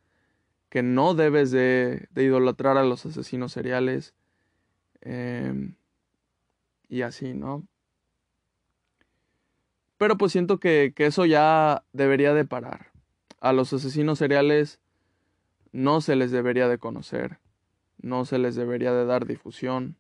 [0.70, 4.14] que no debes de, idolatrar a los asesinos seriales.
[5.02, 5.76] Em,
[6.88, 7.68] y así, ¿no?
[9.98, 12.92] Pero pues siento que, eso ya debería de parar
[13.42, 14.80] a los asesinos seriales
[15.72, 17.40] no se les debería de conocer,
[18.02, 19.98] no se les debería de dar difusión,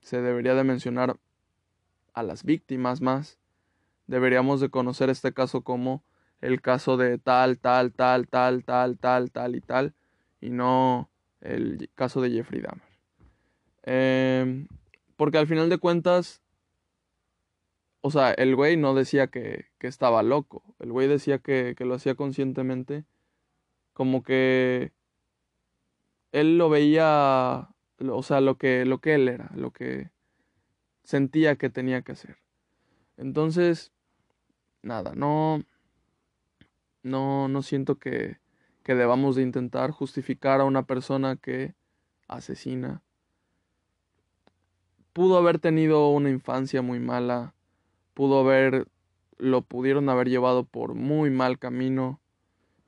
[0.00, 1.18] se debería de mencionar
[2.12, 3.38] a las víctimas más,
[4.06, 6.02] deberíamos de conocer este caso como
[6.40, 9.94] el caso de tal, tal, tal, tal, tal, tal, tal y tal,
[10.40, 11.10] y no
[11.40, 12.88] el caso de Jeffrey Dahmer.
[13.82, 14.68] Em,
[15.16, 16.42] porque al final de cuentas,
[18.00, 20.62] o sea, el güey no decía que, estaba loco.
[20.78, 23.04] El güey decía que, lo hacía conscientemente.
[23.94, 24.92] Como que
[26.32, 27.68] él lo veía,
[27.98, 30.10] o sea, lo que, lo que él era, lo que
[31.02, 32.36] sentía que tenía que hacer.
[33.16, 33.92] Entonces,
[34.82, 35.64] nada, no,
[37.08, 38.38] no, no siento que,
[38.82, 41.74] que debamos de intentar justificar a una persona que
[42.28, 43.02] asesina.
[45.12, 47.54] Pudo haber tenido una infancia muy mala
[48.18, 48.88] pudo haber,
[49.36, 52.20] lo pudieron haber llevado por muy mal camino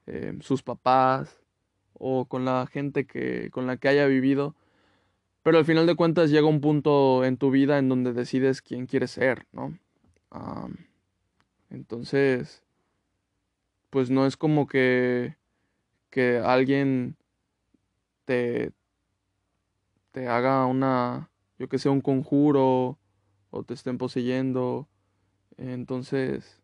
[0.09, 1.39] eh, sus papás
[1.93, 4.57] o con la gente que, con la que haya vivido.
[5.45, 8.87] Pero al final de cuentas llega un punto en tu vida en donde decides quién
[8.87, 9.79] quieres ser, ¿no?
[11.71, 12.65] entonces,
[13.91, 15.37] pues no es como que,
[16.11, 17.17] que alguien
[18.25, 18.73] te,
[20.13, 22.99] te haga una, yo que sé, un conjuro
[23.51, 24.89] o te estén poseyendo.
[25.57, 26.61] Entonces,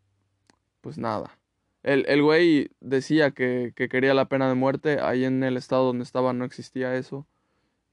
[0.81, 1.39] pues nada.
[1.83, 4.99] El, el güey decía que, que quería la pena de muerte.
[5.01, 7.27] Ahí en el estado donde estaba no existía eso.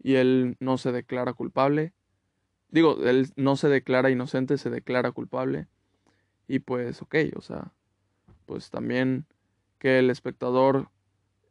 [0.02, 1.94] Y él no se declara culpable.
[2.70, 5.68] Digo, él no se declara inocente, se declara culpable.
[6.48, 7.72] Y pues, ok, o sea,
[8.46, 9.26] pues también
[9.80, 10.90] que el espectador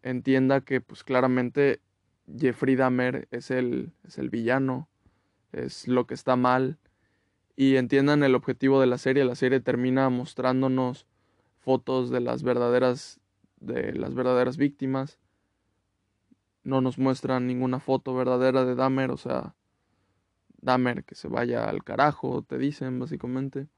[0.02, 1.80] entienda que pues claramente
[2.38, 4.88] Jeffrey Dahmer es el, es el villano,
[5.52, 6.78] es lo que está mal
[7.56, 9.24] y entiendan el objetivo de la serie.
[9.24, 11.06] La serie termina mostrándonos
[11.58, 13.20] fotos de las verdaderas
[13.60, 15.18] de las verdaderas víctimas.
[16.64, 19.54] No nos muestran ninguna foto verdadera de Dahmer, o sea,
[20.60, 23.68] Dahmer que se vaya al carajo, te dicen básicamente.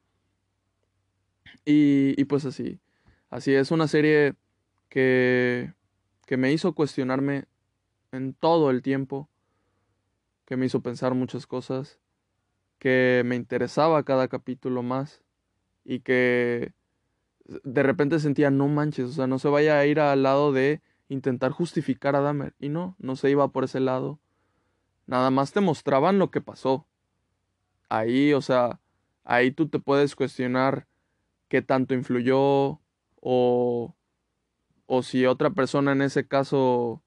[1.65, 2.79] Y, y pues así,
[3.31, 4.35] así es una serie
[4.89, 5.73] que,
[6.27, 7.47] que me hizo cuestionarme
[8.13, 9.29] en todo el tiempo,
[10.45, 11.99] que me hizo pensar muchas cosas,
[12.79, 15.23] que me interesaba cada capítulo más
[15.85, 16.73] y que
[17.45, 20.81] de repente sentía, no manches, o sea, no se vaya a ir al lado de
[21.09, 22.55] intentar justificar a Dahmer.
[22.59, 24.19] Y no, no se iba por ese lado.
[25.07, 26.87] Nada más te mostraban lo que pasó.
[27.89, 28.81] Ahí, o sea,
[29.25, 30.87] ahí tú te puedes cuestionar
[31.49, 32.81] qué tanto influyó
[33.27, 33.97] o,
[34.85, 37.03] o si otra persona en ese caso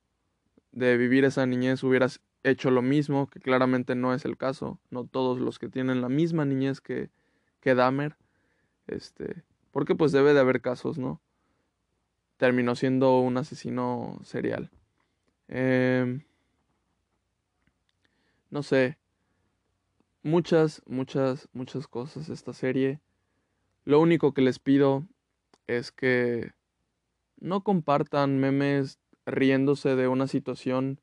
[0.71, 4.79] de vivir esa niñez hubieras hecho lo mismo, que claramente no es el caso.
[4.89, 7.11] No todos los que tienen la misma niñez que,
[7.59, 8.17] que Dahmer,
[8.87, 11.21] este, porque pues debe de haber casos, ¿no?
[12.37, 14.71] Terminó siendo un asesino serial.
[15.47, 16.23] Em,
[18.49, 18.97] no sé.
[20.23, 23.01] Muchas, muchas, muchas cosas esta serie.
[23.85, 25.07] Lo único que les pido
[25.67, 26.51] es que
[27.39, 30.99] no compartan memes riéndose de una situación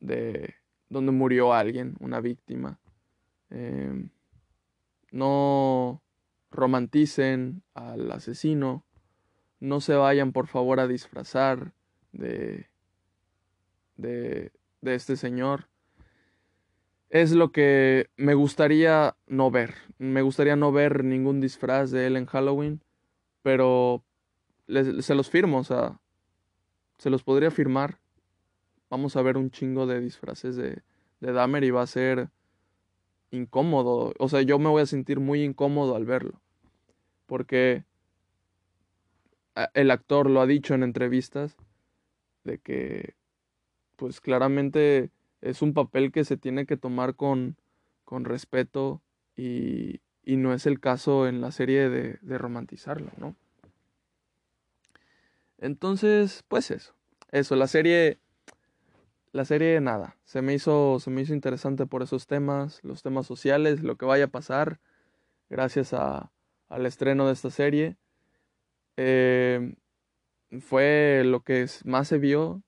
[0.00, 0.54] de
[0.88, 2.78] donde murió alguien, una víctima.
[3.50, 4.10] Em,
[5.10, 6.02] no
[6.50, 8.84] romanticen al asesino.
[9.60, 11.72] No se vayan por favor a disfrazar
[12.12, 12.68] de,
[13.96, 15.68] de, de este señor.
[17.10, 19.74] Es lo que me gustaría no ver.
[19.98, 22.82] Me gustaría no ver ningún disfraz de él en Halloween.
[23.48, 24.04] Pero
[25.00, 25.98] se los firmo, o sea,
[26.98, 27.98] se los podría firmar.
[28.90, 30.82] Vamos a ver un chingo de disfraces de,
[31.20, 32.28] de Dahmer y va a ser
[33.30, 34.12] incómodo.
[34.18, 36.42] O sea, yo me voy a sentir muy incómodo al verlo.
[37.24, 37.84] Porque
[39.72, 41.56] el actor lo ha dicho en entrevistas
[42.44, 43.14] de que
[43.96, 47.56] pues claramente es un papel que se tiene que tomar con,
[48.04, 49.00] con respeto
[49.38, 53.34] y, y, no es el caso en la serie de, de romantizarlo, ¿no?
[55.58, 56.94] Entonces, pues eso.
[57.30, 58.18] Eso, la serie.
[59.32, 60.16] La serie, nada.
[60.24, 60.98] Se me hizo.
[61.00, 62.80] Se me hizo interesante por esos temas.
[62.82, 64.80] Los temas sociales, lo que vaya a pasar.
[65.50, 66.32] Gracias a,
[66.68, 67.96] al estreno de esta serie.
[68.96, 69.74] Eh,
[70.60, 72.62] fue lo que más se vio.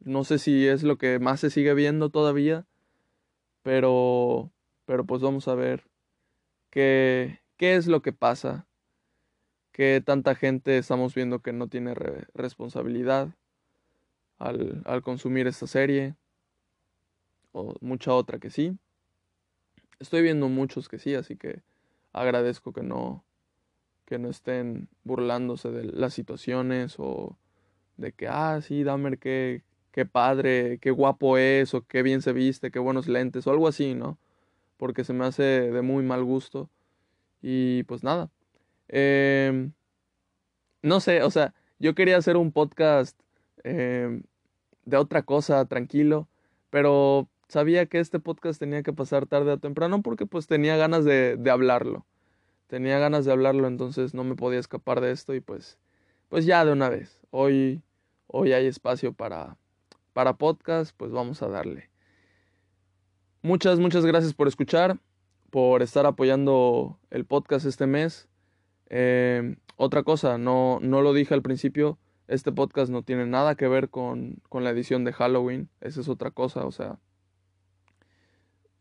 [0.00, 2.66] No sé si es lo que más se sigue viendo todavía.
[3.62, 4.52] Pero.
[4.84, 5.84] Pero pues vamos a ver.
[6.76, 8.66] Qué, qué es lo que pasa
[9.72, 11.94] que tanta gente estamos viendo que no tiene
[12.34, 13.30] responsabilidad
[14.36, 16.16] al, al, consumir esta serie,
[17.52, 18.76] o mucha otra que sí.
[20.00, 21.62] Estoy viendo muchos que sí, así que
[22.12, 23.24] agradezco que no,
[24.04, 27.38] que no estén burlándose de las situaciones o
[27.96, 29.62] de que, ah, sí, Dahmer, qué,
[29.92, 33.66] qué padre, qué guapo es, o qué bien se viste, qué buenos lentes, o algo
[33.66, 34.18] así, ¿no?
[34.76, 36.70] Porque se me hace de muy mal gusto.
[37.42, 38.30] Y pues nada,
[38.88, 39.70] eh,
[40.82, 43.18] no sé, o sea, yo quería hacer un podcast
[43.64, 44.22] eh,
[44.84, 46.28] de otra cosa, tranquilo,
[46.70, 51.04] pero sabía que este podcast tenía que pasar tarde o temprano porque pues tenía ganas
[51.04, 52.06] de, de hablarlo.
[52.68, 55.78] Tenía ganas de hablarlo, entonces no me podía escapar de esto y pues,
[56.28, 57.20] pues ya de una vez.
[57.30, 57.82] Hoy,
[58.26, 59.56] hoy hay espacio para,
[60.12, 61.90] para podcast, pues vamos a darle.
[63.46, 64.98] Muchas, muchas gracias por escuchar,
[65.50, 68.26] por estar apoyando el podcast este mes.
[68.90, 73.68] Eh, otra cosa, no, no lo dije al principio, este podcast no tiene nada que
[73.68, 76.98] ver con, con la edición de Halloween, esa es otra cosa, o sea,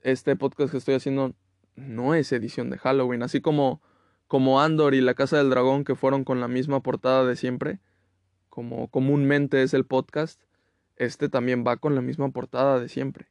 [0.01, 1.35] este podcast que estoy haciendo
[1.75, 3.83] no es edición de Halloween, así como,
[4.27, 7.81] como Andor y la Casa del Dragón que fueron con la misma portada de siempre,
[8.49, 10.41] como comúnmente es el podcast,
[10.95, 13.27] este también va con la misma portada de siempre.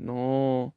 [0.00, 0.74] No,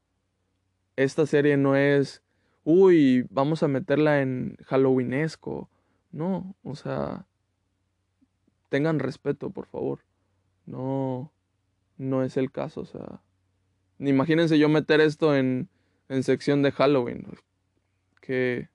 [0.96, 2.24] esta serie no es
[2.64, 5.70] uy, vamos a meterla en Halloweenesco.
[6.12, 7.26] No, o sea,
[8.70, 10.00] tengan respeto, por favor.
[10.66, 11.32] No,
[11.98, 13.22] no es el caso, o sea.
[14.00, 15.70] Imagínense yo meter esto en,
[16.10, 17.26] en sección de Halloween.
[18.22, 18.70] qué,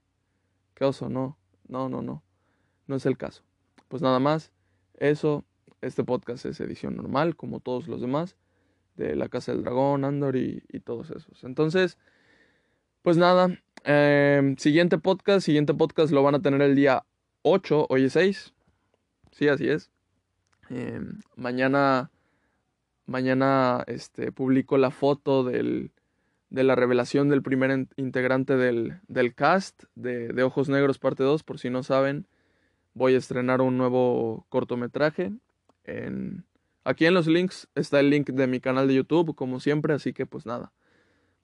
[0.75, 2.23] qué oso, no, no, no, no,
[2.87, 3.43] no es el caso.
[3.89, 4.53] Pues nada más,
[4.95, 5.45] eso,
[5.81, 8.37] este podcast es edición normal, como todos los demás,
[8.99, 11.45] de La Casa del Dragón, Andor y, todos esos.
[11.45, 11.97] Entonces,
[13.03, 17.05] pues nada, em, siguiente podcast, siguiente podcast lo van a tener el día
[17.43, 18.53] 8, hoy es 6,
[19.33, 19.91] sí, así es.
[20.69, 22.11] Em, mañana,
[23.07, 25.93] mañana, este, publico la foto del,
[26.51, 31.43] de la revelación del primer integrante del, del cast de, de, Ojos Negros parte 2,
[31.45, 32.27] por si no saben,
[32.95, 35.33] voy a estrenar un nuevo cortometraje.
[35.85, 36.45] En,
[36.89, 40.15] aquí en los links está el link de mi canal de YouTube, como siempre, así
[40.15, 40.73] que pues nada,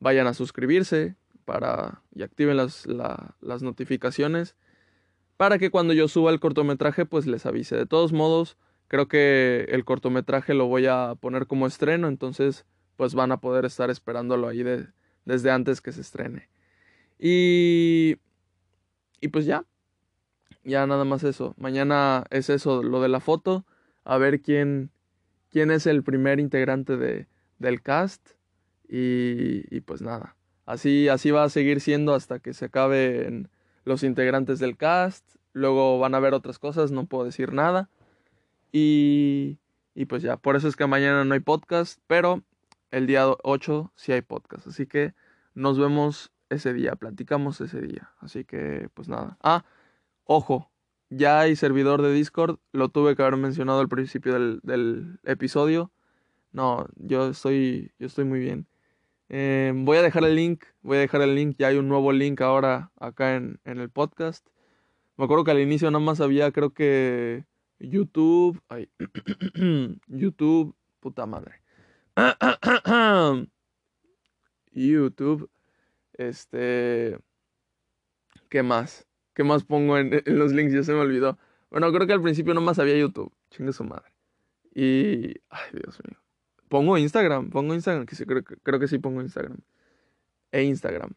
[0.01, 4.57] vayan a suscribirse para, y activen las, las notificaciones
[5.37, 7.77] para que cuando yo suba el cortometraje pues les avise.
[7.77, 8.57] De todos modos,
[8.89, 12.65] creo que el cortometraje lo voy a poner como estreno, entonces
[12.97, 14.65] pues van a poder estar esperándolo ahí
[15.27, 16.49] desde antes que se estrene.
[17.19, 18.17] Y,
[19.21, 19.67] y pues ya,
[20.63, 21.55] ya nada más eso.
[21.59, 23.67] Mañana es eso, lo de la foto,
[24.05, 24.91] a ver quién,
[25.55, 27.29] quién es el primer integrante de,
[27.61, 28.31] del cast.
[28.89, 30.37] Y, y, pues nada,
[30.67, 33.49] así, así va a seguir siendo hasta que se acaben
[33.85, 35.25] los integrantes del cast.
[35.53, 37.89] Luego van a ver otras cosas, no puedo decir nada.
[38.73, 39.61] Y,
[39.95, 42.43] y pues ya, por eso es que mañana no hay podcast, pero
[42.91, 44.67] el día 8 sí hay podcast.
[44.67, 45.15] Así que
[45.55, 48.11] nos vemos ese día, platicamos ese día.
[48.19, 49.39] Así que, pues nada.
[49.41, 49.65] Ah,
[50.25, 50.73] ojo,
[51.17, 55.93] ya hay servidor de Discord, lo tuve que haber mencionado al principio del, episodio.
[56.53, 58.67] No, yo estoy, yo estoy muy bien.
[59.29, 62.13] Eh, voy a dejar el link, voy a dejar el link, ya hay un nuevo
[62.13, 64.47] link ahora acá en, en el podcast.
[65.17, 67.45] Me acuerdo que al inicio nada más había, creo que
[67.79, 68.89] YouTube, ay,
[70.09, 71.63] YouTube, puta madre.
[74.73, 75.51] YouTube.
[76.13, 77.19] Este.
[78.49, 79.07] ¿Qué más?
[79.35, 80.73] ¿Qué más pongo en, los links?
[80.73, 81.39] Ya se me olvidó.
[81.71, 83.33] Bueno, creo que al principio nomás había YouTube.
[83.51, 84.13] Chingue su madre.
[84.75, 85.35] Y.
[85.51, 86.19] Ay, Dios mío.
[86.69, 87.51] Pongo Instagram.
[87.51, 88.07] Pongo Instagram.
[88.07, 89.59] Que sí, creo, creo que sí pongo Instagram.
[90.53, 91.13] E Instagram.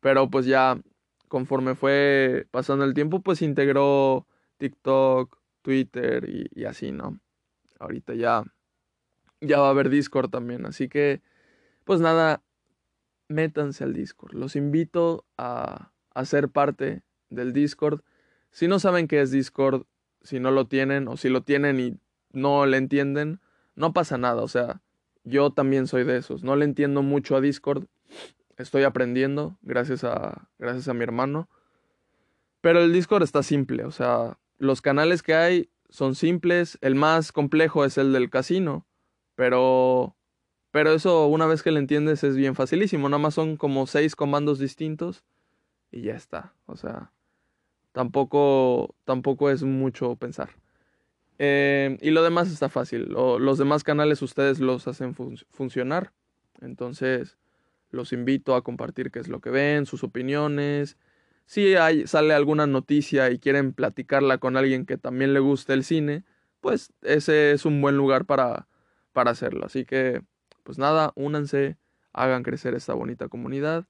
[0.00, 0.80] Pero pues ya.
[1.28, 7.20] Conforme fue pasando el tiempo, pues integró TikTok, Twitter y, y así, ¿no?
[7.78, 8.44] Ahorita ya
[9.40, 10.66] ya va a haber Discord también.
[10.66, 11.22] Así que,
[11.84, 12.42] pues nada,
[13.28, 14.34] métanse al Discord.
[14.34, 18.02] Los invito a, a ser parte del Discord.
[18.50, 19.84] Si no saben qué es Discord,
[20.22, 21.98] si no lo tienen o si lo tienen y
[22.32, 23.40] no le entienden,
[23.74, 24.42] no pasa nada.
[24.42, 24.82] O sea,
[25.24, 26.42] yo también soy de esos.
[26.42, 27.86] No le entiendo mucho a Discord.
[28.56, 31.48] Estoy aprendiendo gracias a, gracias a mi hermano.
[32.60, 33.84] Pero el Discord está simple.
[33.84, 36.78] O sea, los canales que hay son simples.
[36.80, 38.86] El más complejo es el del casino.
[39.36, 40.16] Pero,
[40.72, 43.08] pero eso una vez que lo entiendes es bien facilísimo.
[43.08, 45.24] Nada más son como seis comandos distintos
[45.92, 46.54] y ya está.
[46.66, 47.12] O sea,
[47.98, 50.50] tampoco, tampoco es mucho pensar.
[51.40, 53.08] Eh, y lo demás está fácil.
[53.08, 55.16] los demás canales ustedes los hacen
[55.50, 56.12] funcionar.
[56.60, 57.38] Entonces,
[57.90, 60.96] los invito a compartir qué es lo que ven, sus opiniones.
[61.44, 65.82] Si hay, sale alguna noticia y quieren platicarla con alguien que también le guste el
[65.82, 66.22] cine,
[66.60, 68.68] pues ese es un buen lugar para,
[69.12, 69.66] para hacerlo.
[69.66, 70.22] Así que,
[70.62, 71.78] pues nada, únanse,
[72.12, 73.88] hagan crecer esta bonita comunidad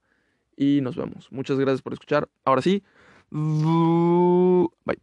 [0.57, 1.31] y nos vemos.
[1.31, 2.27] Muchas gracias por escuchar.
[2.43, 2.83] Ahora sí,
[3.31, 4.97] 呜，喂